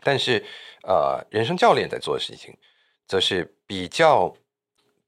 [0.01, 0.43] 但是，
[0.83, 2.53] 呃，人生教练在做的事情，
[3.07, 4.35] 则是比较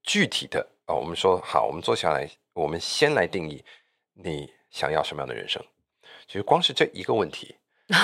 [0.02, 3.62] 具体的啊、我们说好，我们坐下来，我们先来定义
[4.14, 5.62] 你想要什么样的人生。
[6.28, 7.56] 其实光是这一个问题，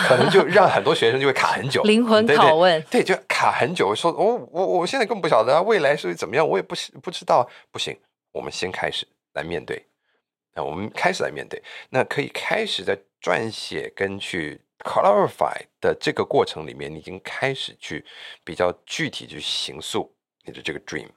[0.08, 1.82] 可能就让很多学生就会卡很久。
[1.90, 3.94] 灵魂拷问，对，对，对，就卡很久。
[3.96, 7.50] 说，我我我现在根本不晓得未来是怎么样，我也不不知道。
[7.72, 7.98] 不行，
[8.32, 9.84] 我们先开始来面对。
[10.54, 18.06] 那我们开始来面对，那可以开始在撰写跟去 clarify 的这个过程里面，你已经开始去
[18.44, 20.14] 比较具体去形塑
[20.44, 21.08] 你的这个 dream。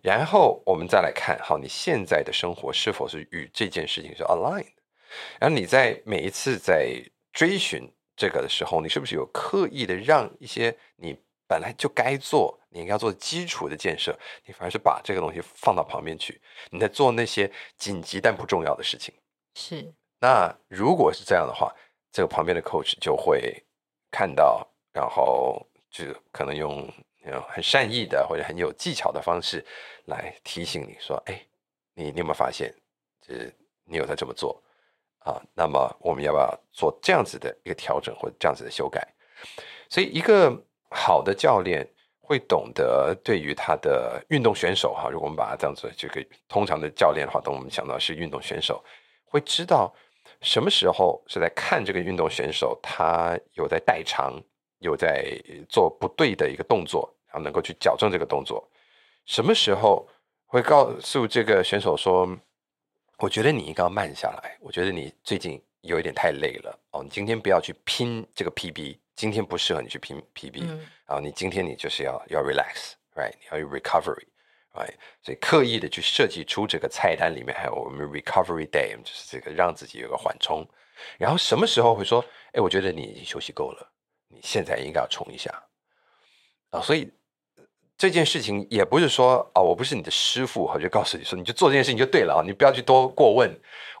[0.00, 4.72] 然后我们再来看，好，你现在的生活是否是与这件事情是 aligned。
[5.38, 6.94] 然后你在每一次在
[7.32, 16.40] 追寻这个的时候，你是不是有刻意的让一些你本来就该做、你应该做基础的建设，你反而是把这个东西放到旁边去，
[16.70, 19.14] 你在做那些紧急但不重要的事情。
[19.54, 19.92] 是。
[20.20, 21.74] 那如果是这样的话，
[22.12, 23.62] 这个旁边的 coach 就会
[24.10, 26.88] 看到，然后就可能用
[27.48, 29.64] 很善意的或者很有技巧的方式
[30.06, 31.44] 来提醒你说：“哎，
[31.94, 32.74] 你你有没有发现，
[33.20, 33.52] 就是
[33.84, 34.62] 你有在这么做？”
[35.24, 39.06] 啊，那么我们要不要做这样子的一个调整或者这样子的修改？
[39.88, 40.52] 所以，一个
[40.90, 41.86] 好的教练
[42.20, 48.82] 会懂得对于他的运动选手哈，如果我们把它当做这个通常的教练的话，等我们想到是运动选手，
[49.24, 49.92] 会知道
[50.40, 54.40] 什么时候是在看这个运动选手，他有在代偿，
[54.78, 55.24] 有在
[55.68, 58.66] 做不对的一个动作，然后能够去矫正这个动作。
[59.26, 60.08] 什么时候
[60.46, 62.28] 会告诉这个选手说，
[63.22, 64.58] 我觉得你应该要慢下来。
[64.60, 67.04] 我觉得你最近有一点太累了哦。
[67.04, 70.64] 你今天不要去拼这个 PB，今天不适合你去拼 PB。
[70.64, 70.78] 嗯。
[71.06, 73.30] 然后你今天你就是要要 relax，right？
[73.38, 74.94] 你要有 recovery，right？
[75.22, 80.68] 所以刻意的去设计出这个菜单里面还有我们 recovery day，就是这个让自己有个缓冲。
[81.16, 83.92] 然后什么时候会说，哎，我觉得你已经休息够了，
[84.26, 85.48] 你现在应该要冲一下
[86.70, 86.80] 啊。
[86.80, 87.08] 所以。
[87.98, 93.48] 这件事情也不是说啊、哦，我不是你的师傅，我就告诉你说，你就做这件事情就对了啊，你不要去多过问。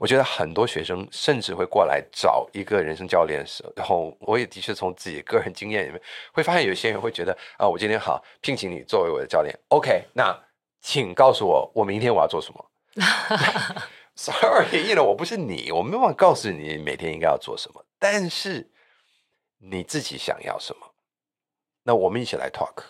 [0.00, 10.36] 我觉得很多学生甚至会过来找一个人生教练的时候，然后我也的确从自己个人经验里面会发现，有些人会觉得啊，我今天好聘请你作为我的教练，OK，那
[10.80, 12.70] 请告诉我，我明天我要做什么？
[14.16, 18.68] Sorry，因为我不是你，我没办法告诉你每天应该要做什么，但是
[19.58, 20.92] 你自己想要什么？
[21.84, 22.82] 那我们一起来 talk，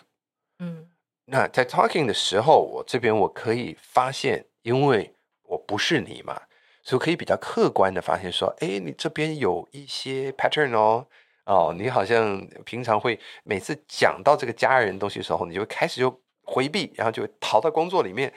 [0.57, 0.89] 嗯。
[1.25, 6.41] 那在 talking 的时候，我这边我可以发现，因为我不是你嘛，
[6.83, 11.07] 所以可以比较客观的发现说，哎，你这边有一些 pattern 哦，
[11.45, 18.33] 哦，你好像平常会每次讲到这个家人东西的时候，你就开始就回避，然后就逃到工作里面。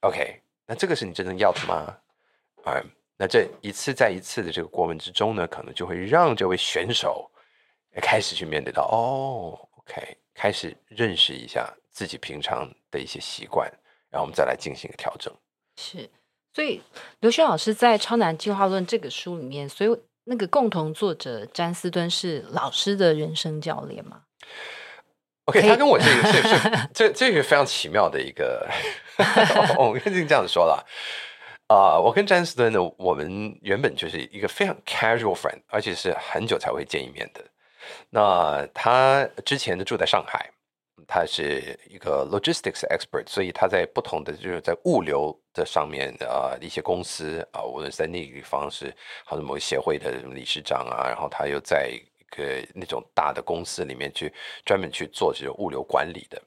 [0.00, 1.96] OK，那这个是你真正要的吗？
[2.64, 2.82] 啊，
[3.16, 7.30] 那这一次再一次的这个过问之中呢，可能就会让这位选手
[8.02, 13.70] 开始去面对到哦，OK，开始认识一下自己平常的一些习惯，
[14.10, 15.32] 然后我们再来进行一个调整。
[15.76, 16.08] 是，
[16.52, 16.80] 所以
[17.20, 24.22] 刘轩老师在《超难进化论》这个书里面，所以那个共同作者詹斯敦是老师的人生教练吗
[25.46, 28.68] ？OK，他跟我这个 这这这这个非常奇妙的一个，
[29.78, 30.86] 我跟你这样子说了
[31.68, 37.44] 啊，我跟詹斯顿呢，我们原本就是一个非常 casual friend，而且是很久才会见一面的。
[38.10, 40.50] 那他之前呢住在上海，
[41.10, 48.94] 他是一个 logistics expert，所以他在不同的就是在物流的上面啊一些公司啊，无论是在那个地方是
[49.24, 52.00] 好像某个协会的理事长啊，然后他又在一。
[52.36, 54.32] 个那种大的公司里面去
[54.64, 56.40] 专门去做这种物流管理的，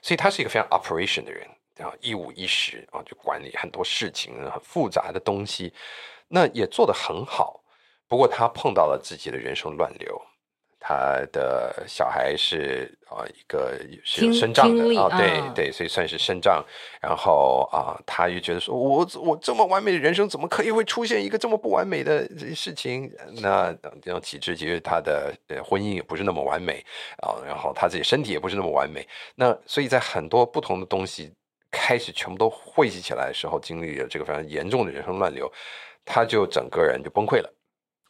[0.00, 1.44] 所以他是一个非常 operation 的人，
[1.74, 5.74] 然后一五一十啊，就管理很多事情，很复杂的东西，
[6.28, 7.60] 那也做得很好。
[8.06, 10.22] 不过他碰到了自己的人生乱流。
[10.88, 16.64] 他的小孩是啊，一个是有身障的啊，对对，所以算是身障。
[17.02, 22.24] 然后啊，他又觉得说，我我这么完美的人生，怎么可以会出现一个这么不完美的
[22.54, 23.10] 事情？
[23.42, 25.34] 那这种体质，其实他的
[25.64, 26.84] 婚姻也不是那么完美
[27.18, 29.04] 啊，然后他自己身体也不是那么完美。
[29.34, 31.32] 那所以在很多不同的东西
[31.72, 35.52] 开始全部都汇集起来的时候，经历了这个非常严重的人生乱流，
[36.04, 37.52] 他就整个人就崩溃了。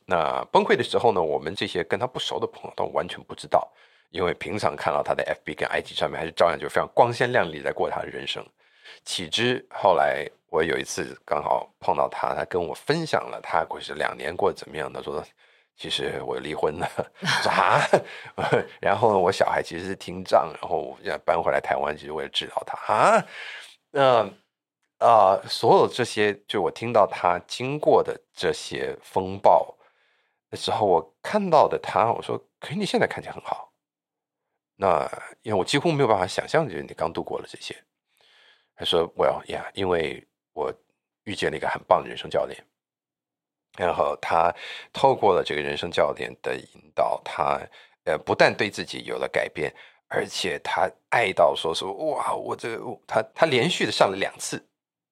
[0.08, 3.68] 那崩溃的时候呢，我们这些跟他不熟的朋友都完全不知道，
[4.10, 8.44] 因为平常看到他的 FB 跟 IG 上面，还是照样就非常光鲜亮丽在过他的人生。
[9.04, 14.92] 岂知后来我有一次刚好碰到他，他跟我分享了他过去两年过得怎么样。
[14.92, 15.20] 他说
[15.76, 16.88] ：“其实我离婚了。”
[17.20, 17.82] 我说：“啊？”
[18.80, 23.24] 然后，我小孩其实是听障，然后我现在搬回来台湾，其实为了治疗他啊。
[23.90, 24.30] 那
[25.04, 29.75] 啊，所有这些，就我听到他经过的这些风暴。
[30.50, 33.72] 那时候我看到的他，我说：“可是你现在看起来很好。”
[34.78, 35.10] 那
[35.42, 37.74] 因为我几乎没有办法想象，就是你刚度过了这些。
[38.76, 40.72] 他说：“Well, yeah，因为我
[41.24, 42.64] 遇见了一个很棒的人生教练，
[43.76, 44.54] 然后他
[44.92, 47.60] 透过了这个人生教练的引导，他
[48.04, 49.74] 呃不但对自己有了改变，
[50.08, 54.64] 而且他爱到说说哇，我这他他连续的上了两次。”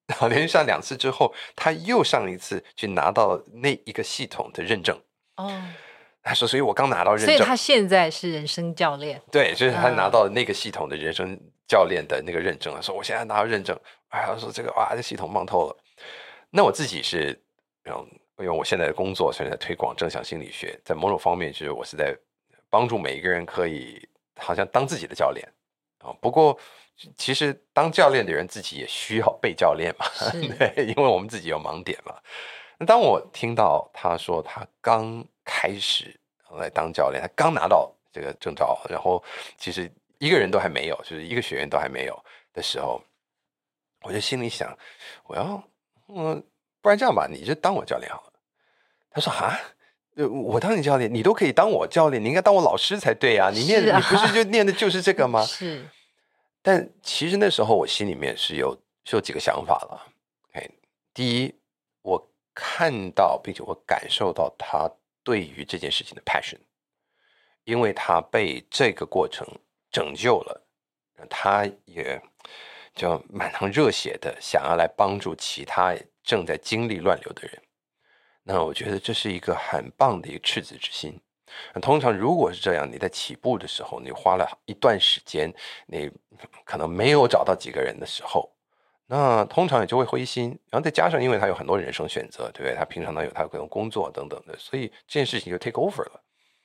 [0.07, 4.95] 然后连续上两次之后，他又上一次去拿到那一个系统的认证。
[5.37, 5.51] 哦，
[6.23, 9.21] 他说：“所以我刚拿到认证，所以他现在是人生教练。
[9.31, 12.81] 对，就是他拿到那个系统的人生教练的那个认证了。
[12.81, 13.77] 说我现在拿到认证，
[14.09, 15.77] 哎，他说这个哇，这系统棒透了。
[16.49, 17.39] 那我自己是，
[17.83, 17.93] 嗯，
[18.39, 22.15] 因为我现在的工作现在在推广正向心理学，在某种方面，就是我是在
[22.69, 24.01] 帮助每一个人可以
[24.39, 25.47] 好像当自己的教练
[25.99, 26.15] 啊。
[26.21, 26.57] 不过，
[27.17, 30.05] 其实当教练的人自己也需要被教练嘛，
[30.57, 32.15] 对，因为我们自己有盲点嘛。”
[32.77, 36.19] 那当我听到他说他刚开始
[36.57, 39.23] 来当教练，他刚拿到这个证照，然后
[39.57, 43.01] 其实一个人都还没有，就是一个学员都还没有的时候，
[44.03, 44.77] 我就心里想，
[45.25, 45.63] 我要，
[46.07, 46.43] 嗯，
[46.81, 48.33] 不然这样吧，你就当我教练好了。
[49.09, 49.57] 他说啊，
[50.17, 53.49] 我当你教练，你都可以当我教练，你应该当我老师才对啊！
[53.49, 55.41] 你念，你不是就念的就是这个吗？
[55.47, 55.87] 是。
[56.61, 58.73] 但其实那时候我心里面是有
[59.03, 60.07] 是有几个想法了。
[60.53, 60.69] 哎，
[61.13, 61.64] 第一，我。
[62.55, 64.89] 看到并且我感受到他
[65.23, 66.57] 对于这件事情的 passion，
[67.65, 69.45] 因为他被这个过程
[69.91, 70.65] 拯救了，
[71.29, 72.21] 他也
[72.95, 75.93] 就满腔热血的想要来帮助其他
[76.23, 77.61] 正在经历乱流的人。
[78.41, 81.19] 那我觉得这是一个很棒的一个赤子之心。
[81.81, 85.53] 通常如果是这样，你在起步的时候，你花了一段时间，
[85.87, 86.09] 你
[86.63, 88.54] 可能没有找到几个人的时候。
[89.07, 92.75] 那通常也就会灰心，然后再加上，因为他有很多人生选择，对不对？
[92.75, 96.23] 他平常呢有他各种工作等等的，所以这件事情就 take over 了。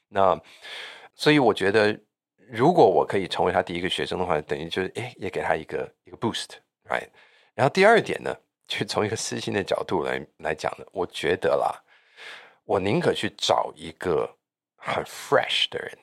[0.09, 0.41] 那
[1.15, 2.01] 所以我觉得，
[2.49, 7.09] 如果我可以成为他第一个学生的话，等于就是哎，也给他一个一个 boost，right？
[7.55, 8.35] 然后第二点呢，
[8.67, 11.85] 就从一个私心的角度来来讲呢，我觉得啦，
[12.65, 14.37] 我宁可去找一个
[14.77, 15.99] 很 fresh 的人，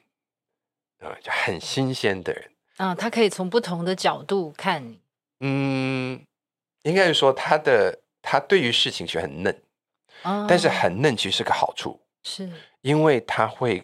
[1.00, 5.02] 啊，就很新鲜的人啊，他可以从不同的角度看你。
[5.40, 6.20] 嗯，
[6.84, 9.62] 应该是说他的他对于事情其实很嫩，
[10.24, 12.50] 哦，但是很嫩其实是个好处，是
[12.82, 13.84] 因为他会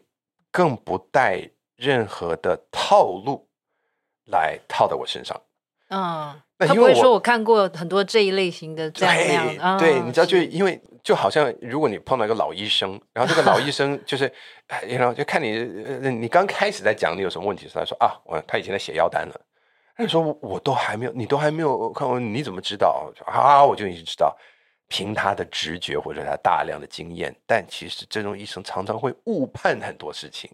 [0.52, 3.48] 更不带任何的套路
[4.26, 5.40] 来套在我身上。
[5.90, 14.32] 嗯，那，他不会说我看过很多这一类型的这样那样，对，对，你知道，就因为就好像如果你碰到一个老医生，然后这个老医生就是，
[14.90, 15.60] 然后就看你，
[16.10, 19.42] 你刚开始在讲你有什么问题时，他说啊，我他以前在写药单了。
[19.96, 23.64] 他说我都还没有，你都还没有看过，你怎么知道啊？
[23.64, 24.36] 我就已经知道，
[24.88, 27.36] 凭他的直觉或者他大量的经验。
[27.46, 30.50] 但其实这种医生常常会误判很多事情。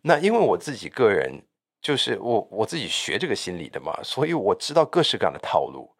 [0.00, 1.32] 那因为我自己个人
[1.80, 5.90] 就是我我自己学这个心理的嘛，所以我知道各式各样的套路。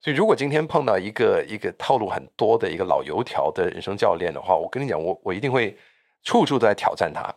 [0.00, 5.76] 所以如果今天碰到一个一个套路很多的一个老油条的人生教练的话，我跟你讲，我我一定会
[6.22, 7.34] 处处都在挑战他。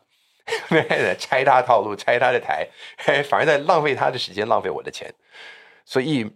[1.19, 2.67] 拆他套路，拆他的台，
[3.29, 5.13] 反而在浪费他的时间，浪费我的钱。
[5.85, 6.29] 所以，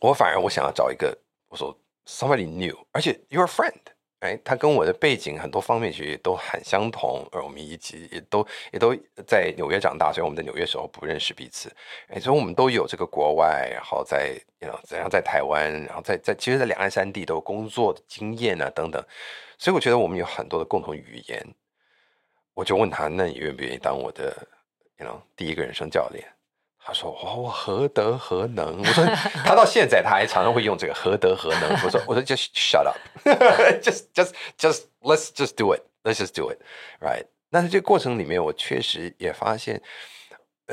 [0.00, 1.16] 我反而我想要找一个，
[1.48, 3.72] 我说 somebody new，而且 your friend，
[4.20, 8.94] 哎，他跟我的背景很多方面其实都很相同，而我们一起也都也都
[9.26, 11.70] 在纽约长大，所以我们在纽约时候不认识彼此，
[12.08, 14.34] 哎，所以我们都有这个国外，然后在
[14.84, 19.02] 怎样在台湾，然后在在其实，在两岸三地都有工作的经验啊等等，
[19.58, 21.46] 所以我觉得我们有很多的共同语言。
[22.54, 24.34] 我就问他：“那你愿不愿意当我的
[24.98, 26.24] ，you know, 第一个人生教练？”
[26.86, 29.04] 他说：“哦，我何德何能？”我说：
[29.44, 39.80] “他到现在他还常常会用这个何德何能。”我说：“我说 just shut up，just just just let's just do it，let's just do it，right？” 但是这个过程里面，我确实也发现，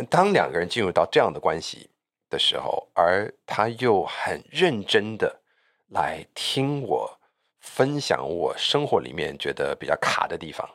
[0.09, 1.89] 当两个人进入到这样的关系
[2.29, 5.41] 的时候，而他又很认真的
[5.89, 7.19] 来听我
[7.59, 10.69] 分享我生活里面觉得比较卡的地方。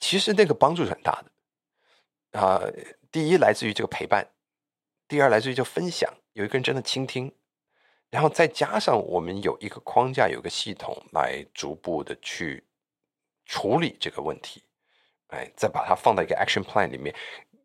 [0.00, 2.62] 其实那个帮助是很大的，啊、
[3.10, 4.28] 第一来自于这个陪伴，
[5.06, 7.32] 第二来自于这个分享，有一个人真的倾听，
[8.10, 12.64] 然后再加上我们有一个框架，有个系统来逐步的去
[13.46, 14.62] 处理这个问题，
[15.28, 17.14] 哎，再把它放到一个 action plan 里面，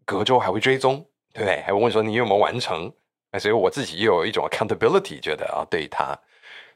[0.05, 1.61] 隔周还会追踪，对不对？
[1.61, 2.91] 还会问说你有没有完成？
[3.31, 6.17] 哎，所以我自己又有一种 accountability，觉得啊，对他，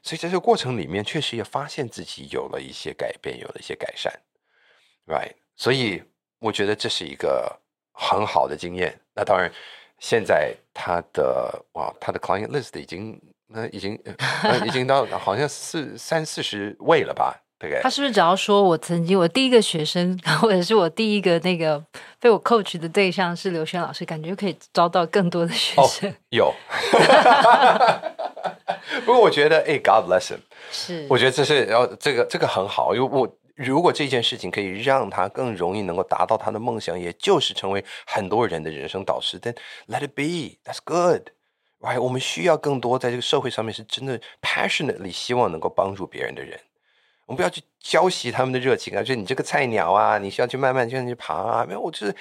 [0.02, 4.12] 所以在这个过程里面，确实也发现自己有了一些改变，有了一些改善
[5.06, 5.34] ，right。
[5.58, 6.02] 所以
[6.38, 7.54] 我觉得这是一个
[7.92, 8.98] 很好的经验。
[9.14, 9.52] 那当然，
[9.98, 13.98] 现在他的哇，他的 client list 已经那已经
[14.64, 17.42] 已经到 好像四三四十位了吧？
[17.58, 17.82] 对不对？
[17.82, 21.84] 他是不是只要说我曾经我第一个学生，或者是我第一个那个
[22.20, 26.08] 被我 coach 的对象是刘轩老师，感觉可以招到更多的学生？
[26.08, 26.54] 哦、有。
[29.04, 30.38] 不过我觉得，哎，God bless him。
[30.70, 31.04] 是。
[31.10, 33.28] 我觉得这是然后这个这个很好，因为我。
[33.58, 39.56] 如果这件事情可以让他更容易能够达到他的梦想，也就是成为很多人的人生导师，then
[39.88, 41.30] let it be, that's good,
[41.80, 42.00] right？
[42.00, 46.56] 我们需要更多在这个社会上面是真的 passionately 希望能够帮助别人的人。
[47.26, 51.64] 我们不要去浇熄他们的热情啊，就你这个菜鸟啊，你需要去慢慢这样去爬啊。
[51.66, 52.14] 没有，我就是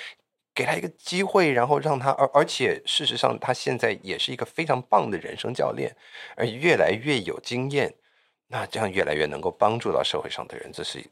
[0.56, 5.96] 给他一个机会，然后让他，而而且事实上他现在也是一个非常棒的人生教练，
[6.36, 7.94] 而越来越有经验，
[8.48, 11.06] 那这样越来越能够帮助到社会上的人，这是。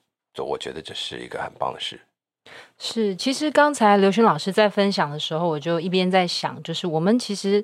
[0.43, 1.99] 我觉得这是一个很棒的事。
[2.77, 7.63] 是，其实刚才刘勋老师在分享的时候，我就一边在想，就是我们其实。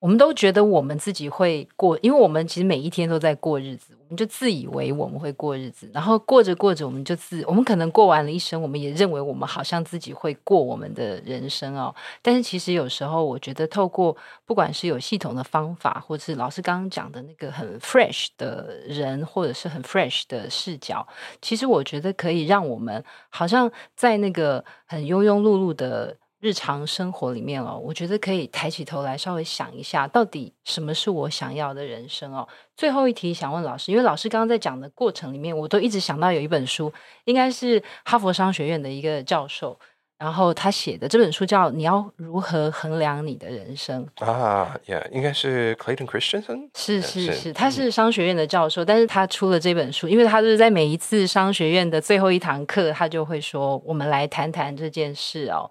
[0.00, 11.94] 我们都觉得我们自己会过，因为我们其实每一天都在过日子，我们就自以为我们会过日子，然后过着过着，我们就自我们可能过完了一生，我们也认为我们好像自己会过我们的人生哦。
[12.22, 21.06] 但是其实有时候，我觉得透过不管是有系统的方法，或是老师刚刚讲的那个很 fresh 的人，或者是很 fresh 的视角，
[21.42, 26.16] 其实我觉得可以让我们好像在那个很庸庸碌碌的。
[26.40, 32.46] 日常生活里面哦，我觉得可以抬起头来稍微想一下，到底什么是我想要的人生哦。
[32.76, 36.92] 最后一题想问老师，因为老师刚刚在讲的过程里面，我都一直想到有一本书，
[37.24, 39.76] 应该是哈佛商学院的一个教授，
[40.16, 55.68] 然后他写的这本书叫《你要如何衡量你的人生》啊，Yeah，应该是 Clayton Christensen，是是是，是，他是商学院的教授，但是他出了这本书，因为他就是在每一次商学院的最后一堂课，他就会说，我们来谈谈这件事哦。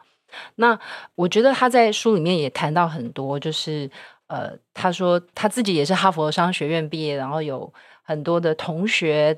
[0.55, 0.79] 那
[1.15, 3.89] 我觉得他在书里面也谈到很多，就是
[4.27, 7.71] 呃，他说他自己也是哈佛商学院毕业，然后有
[8.03, 9.37] 很多的同学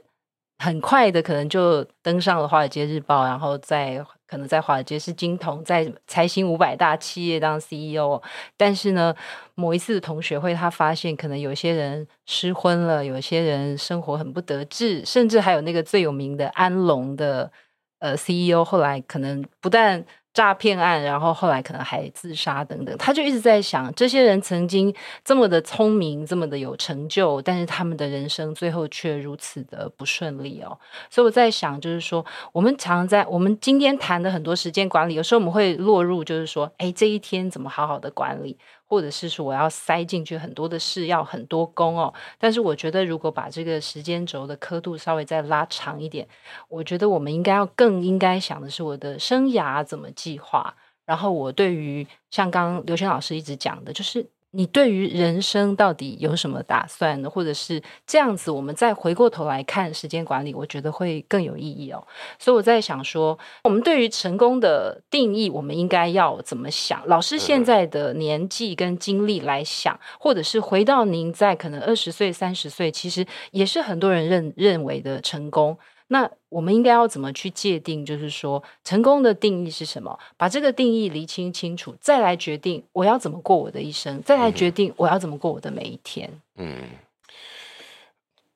[0.58, 8.22] 很快的可能就登上了《华尔街日报》，然后在可能在华尔街是金童，在财新五百大企业当 CEO。
[8.58, 9.16] 但是呢，
[9.56, 17.52] 某一次的同学会，他发现可能有些人失婚了，有些人生活很不得志，甚至还有那个最有名的安龙的
[18.00, 20.06] 呃 CEO，后来可能不但
[20.40, 30.80] 诈骗案，然后后来可能还自杀等等，他就一直在想，这些人曾经这么的聪明，这么的有成就，但是他们的人生最后却如此的不顺利哦。
[31.10, 38.58] 所以我在想，就是说，我们常在我们今天谈的很多时间管理，有时候我们会落入，就是说，哎，这一天怎么好好的管理？
[38.88, 42.12] 或者是说我要塞进去很多的事，要很多工哦。
[42.40, 46.28] 但是我觉得，如果把这个时间轴的刻度稍微再拉长一点，
[46.70, 50.76] 我觉得我们应该要更应该想的是我的生涯怎么计划，
[51.06, 54.26] 然后我对于像刚刚刘轩老师一直讲的，就是。
[54.52, 57.30] 你对于人生到底有什么打算呢？
[57.30, 62.04] 或者是这样子，我们再回过头来看时间管理，我觉得会更有意义哦。
[62.40, 67.06] 所以我在想说，我们对于成功的定义，我们应该要怎么想？
[67.06, 75.78] 老师现在的年纪跟经历来想，或者是回到您在可能二十岁、三十岁，其实也是很多人认认为的成功。
[76.12, 78.04] 那我们应该要怎么去界定？
[78.04, 80.20] 就是说，成功的定义是什么？
[80.38, 86.28] 把这个定义厘清清楚，再来决定我要怎么过我的一生，再来决定我要怎么过我的每一天。
[86.56, 86.82] 嗯，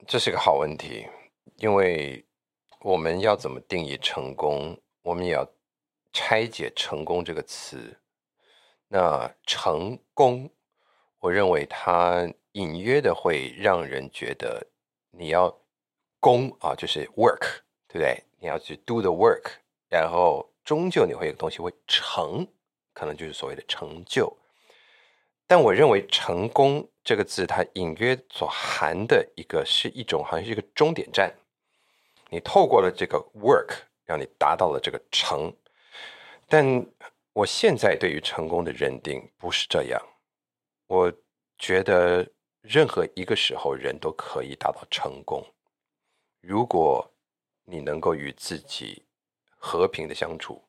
[0.07, 1.05] 这是个好问题，
[1.57, 2.25] 因为
[2.81, 4.75] 我们要怎么定义成功？
[5.03, 5.47] 我们也要
[6.11, 7.97] 拆解“成功”这个词。
[8.87, 10.49] 那成功，
[11.19, 14.65] 我认为它隐约的会让人觉得
[15.11, 15.55] 你要。
[16.23, 17.59] 功啊，就是 work，
[17.89, 18.23] 对不对？
[18.39, 19.51] 你要去 do the work，
[19.89, 22.47] 然后终究你会有个东西会成，
[22.93, 24.33] 可能就是所谓的成就。
[25.45, 31.29] 但我认为“成功”这个字，它隐约所含的一个是一种，好像是一个终点站。
[32.29, 35.53] 你透过了这个 work，让你达到了这个成。
[36.47, 36.85] 但
[37.33, 40.01] 我现在对于成功的认定不是这样。
[40.87, 41.11] 我
[41.57, 42.25] 觉得
[42.61, 45.45] 任何一个时候，人都可以达到成功。
[46.45, 47.09] 如果
[47.63, 49.01] 你能够与自己
[49.57, 50.61] 和平的相处，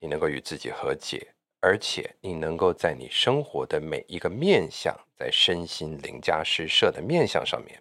[0.00, 7.80] 你能够与自己和解，而且你能够在你生活的每一个面相，在身心灵加施舍的面相上面，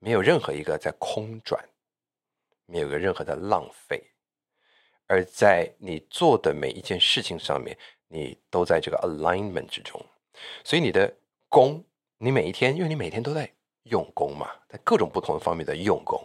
[0.00, 1.66] 没有任何一个在空转，
[2.66, 4.10] 没有个任何的浪费，
[5.06, 7.74] 而在你做的每一件事情上面，
[8.06, 9.98] 你都在这个 alignment 之中，
[10.62, 11.10] 所以你的
[11.48, 11.82] 功，
[12.18, 13.50] 你每一天，因为你每天都在。
[13.88, 16.24] 用功嘛，在各种不同的方面的用功，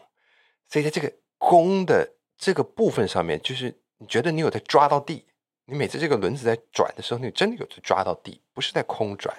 [0.70, 5.26] 所以在这个功的这个部分上面，就是你觉得你有在抓到地，
[5.66, 9.36] 你每次这个轮子在转的时候，你真的有在抓到地，不是在空转。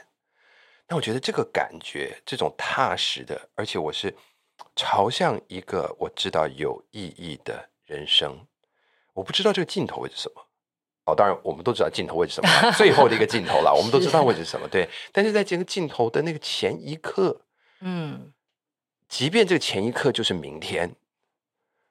[0.88, 4.14] 那我觉得这个感觉，这种踏实的，而且我是
[4.76, 8.46] 朝向一个我知道有意义的人生。
[9.14, 10.42] 我不知道这个尽头会是什么。
[11.06, 14.68] 哦，当然我们都知道尽头会是什么， 最后的一个尽头了，我们都知道会是什么。
[14.68, 17.40] 对，但是在这个尽头的那个前一刻。
[17.86, 18.32] 嗯，
[19.08, 20.96] 即便这个前一刻就是明天，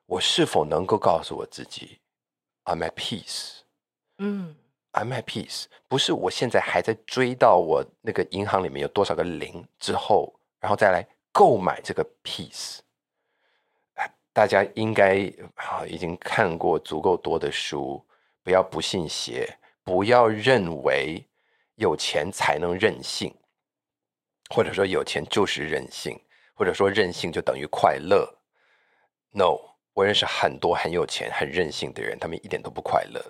[0.08, 2.00] 我是否能够告诉我自己
[2.66, 3.60] ，I'm at peace？
[4.18, 4.56] 嗯
[4.94, 12.80] ，I'm at peace，不是我现在还在追到我那个银行里面有多少个零之后，然后再来购买这个 peace。
[14.34, 18.04] 大家应该啊已经看过足够多的书，
[18.42, 21.24] 不要不信邪，不要认为
[21.76, 23.32] 有钱才能任性。
[24.50, 26.20] 或者说有钱就是任性，
[26.54, 28.38] 或者说任性就等于快乐。
[29.32, 29.58] No，
[29.94, 33.24] 我认识很多很有钱、很任性的人，他们一点都不快乐。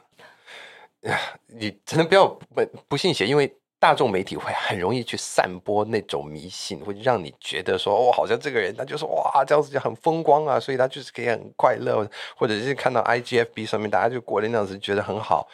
[1.47, 15.49] 你真的不要不不信邪，因为大众媒体会很容易去散播那种迷信，会让你觉得说，哦，好像这个人他就是哇，这样子就很风光啊，所以他就是可以很快乐，或者是看到 IGFB 上面大家就过得那样子，觉得很好。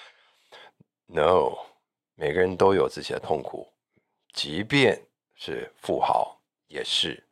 [1.07, 1.57] No，
[2.15, 3.67] 每个人都有自己的痛苦，
[4.33, 5.08] 即便。
[5.39, 6.37] 是富豪，
[6.67, 7.23] 也是。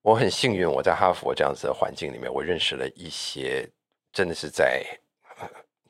[0.00, 3.68] 我很幸运，我在哈佛这样子的环境里面，我认识了一些
[4.10, 4.84] 真的是在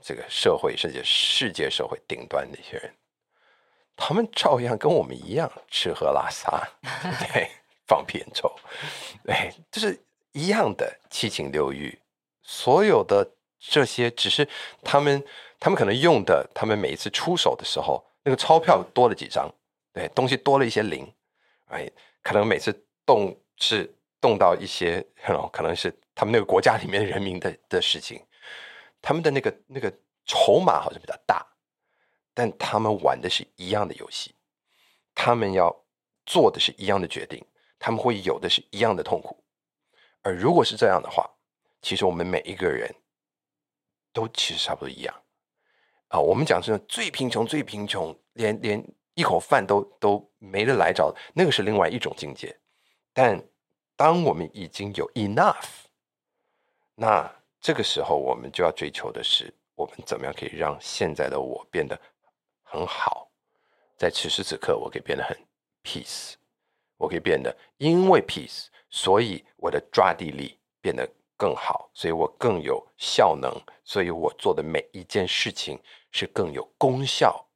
[0.03, 2.93] 这个社会甚至世界社会顶端的一些人，
[3.97, 6.69] 他们照样跟我们一样吃喝拉撒，
[7.33, 7.49] 对，
[7.87, 8.53] 放屁很臭，
[9.25, 10.01] 对，就是
[10.33, 11.97] 一样的七情六欲，
[12.43, 14.49] 所有的这些只是
[14.83, 15.25] 他们，
[15.61, 19.49] 他们可能用的，他们每一次出手的时候，那个钞票多了几张。
[19.95, 21.07] 对，东西多了一些零，
[21.67, 21.89] 哎，
[22.21, 22.73] 可能每次
[23.07, 25.01] 动是动到一些，
[25.53, 28.21] 可能是他们那个国家里面人民的的事情，
[29.01, 31.47] 他们的那个那个筹码好像比较大，
[32.35, 34.35] 但他们玩的是一样的游戏，
[35.15, 35.73] 他们要
[36.27, 37.47] 做的是一样的决定，
[37.79, 39.45] 他们会有的是一样的痛苦，
[40.23, 41.31] 而如果是这样的话，
[41.81, 42.93] 其实我们每一个人
[44.13, 45.15] 都其实差不多一样
[46.09, 46.19] 啊。
[46.19, 48.85] 我们讲是最贫穷、最贫穷，连连。
[49.15, 52.57] 一口饭都都没得来找，那个是另外一种境界。
[53.13, 53.41] 但
[53.97, 55.85] 当我们已经有 enough，
[56.97, 61.99] 那这个时候我们就要追求的是，我们怎么样可以让现在的我变得
[62.63, 63.31] 很好，
[63.97, 65.37] 在此时此刻，我可以变得很
[65.85, 66.35] peace，
[66.97, 73.53] 我可以变得因为 peace，所以我的抓地力变得更好，所以我更有效能，
[73.85, 77.47] 所以我做的每一件事情是更有功效，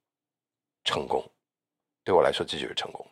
[0.85, 1.25] 成功。
[2.09, 3.07] 对我来说，这就是成功。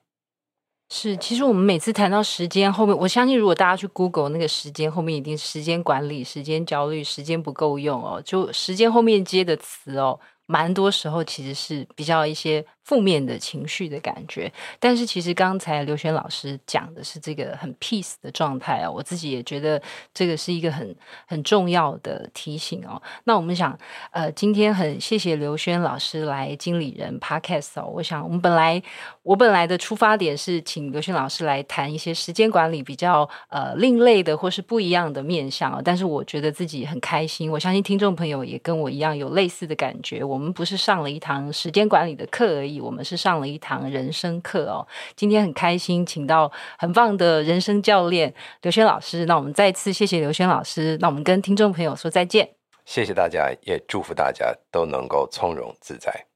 [0.88, 14.50] 是，其实我们每次谈到时间后面，我相信如果大家去 Google 那个时间后面，一定时间管理、时间焦虑、时间不够用哦，就时间后面接的词哦，蛮多时候其实是比较一些负面的情绪的感觉。
[14.78, 19.82] 但是其实刚才刘轩老师讲的是这个很 peace 的状态啊，我自己也觉得
[20.14, 20.94] 这个是一个很
[21.26, 23.02] 很重要的提醒哦。
[23.24, 23.76] 那我们想，
[24.12, 27.90] 呃，今天很谢谢刘轩老师来经理人 Podcast 哦。
[27.92, 28.80] 我想我们本来
[29.24, 40.22] 我本来的出发点是请刘轩老师来谈一些时间管理比较呃另类的或是不一样的面向哦，但是我觉得自己很开心，我相信听众朋友也跟我一样有类似的感觉。
[40.22, 44.86] 我们不是上了一堂时间管理的课而已，我们是上了一堂人生课哦。
[45.14, 49.24] 今天很开心，请到很棒的人生教练刘轩老师。
[49.26, 50.98] 那我们再次谢谢刘轩老师。
[51.00, 52.50] 那我们跟听众朋友说再见。
[52.84, 56.26] 谢谢大家，也祝福大家都能够从容自在。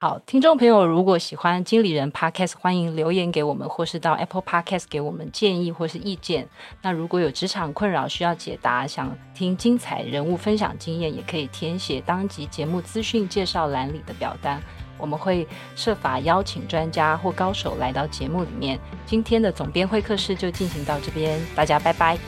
[0.00, 6.48] 好，听众朋友，如果喜欢经理人 Podcast，欢迎留言给我们，或是到 Apple Podcast 给我们建议或是意见。
[6.82, 14.60] 那如果有职场困扰需要解答，想听精彩人物分享经验，也可以填写当集节目资讯介绍栏里的表单，
[14.98, 18.78] 我们会设法邀请专家或高手来到节目里面。
[19.06, 22.18] 今天的总编会客室就进行到这边，大家拜拜。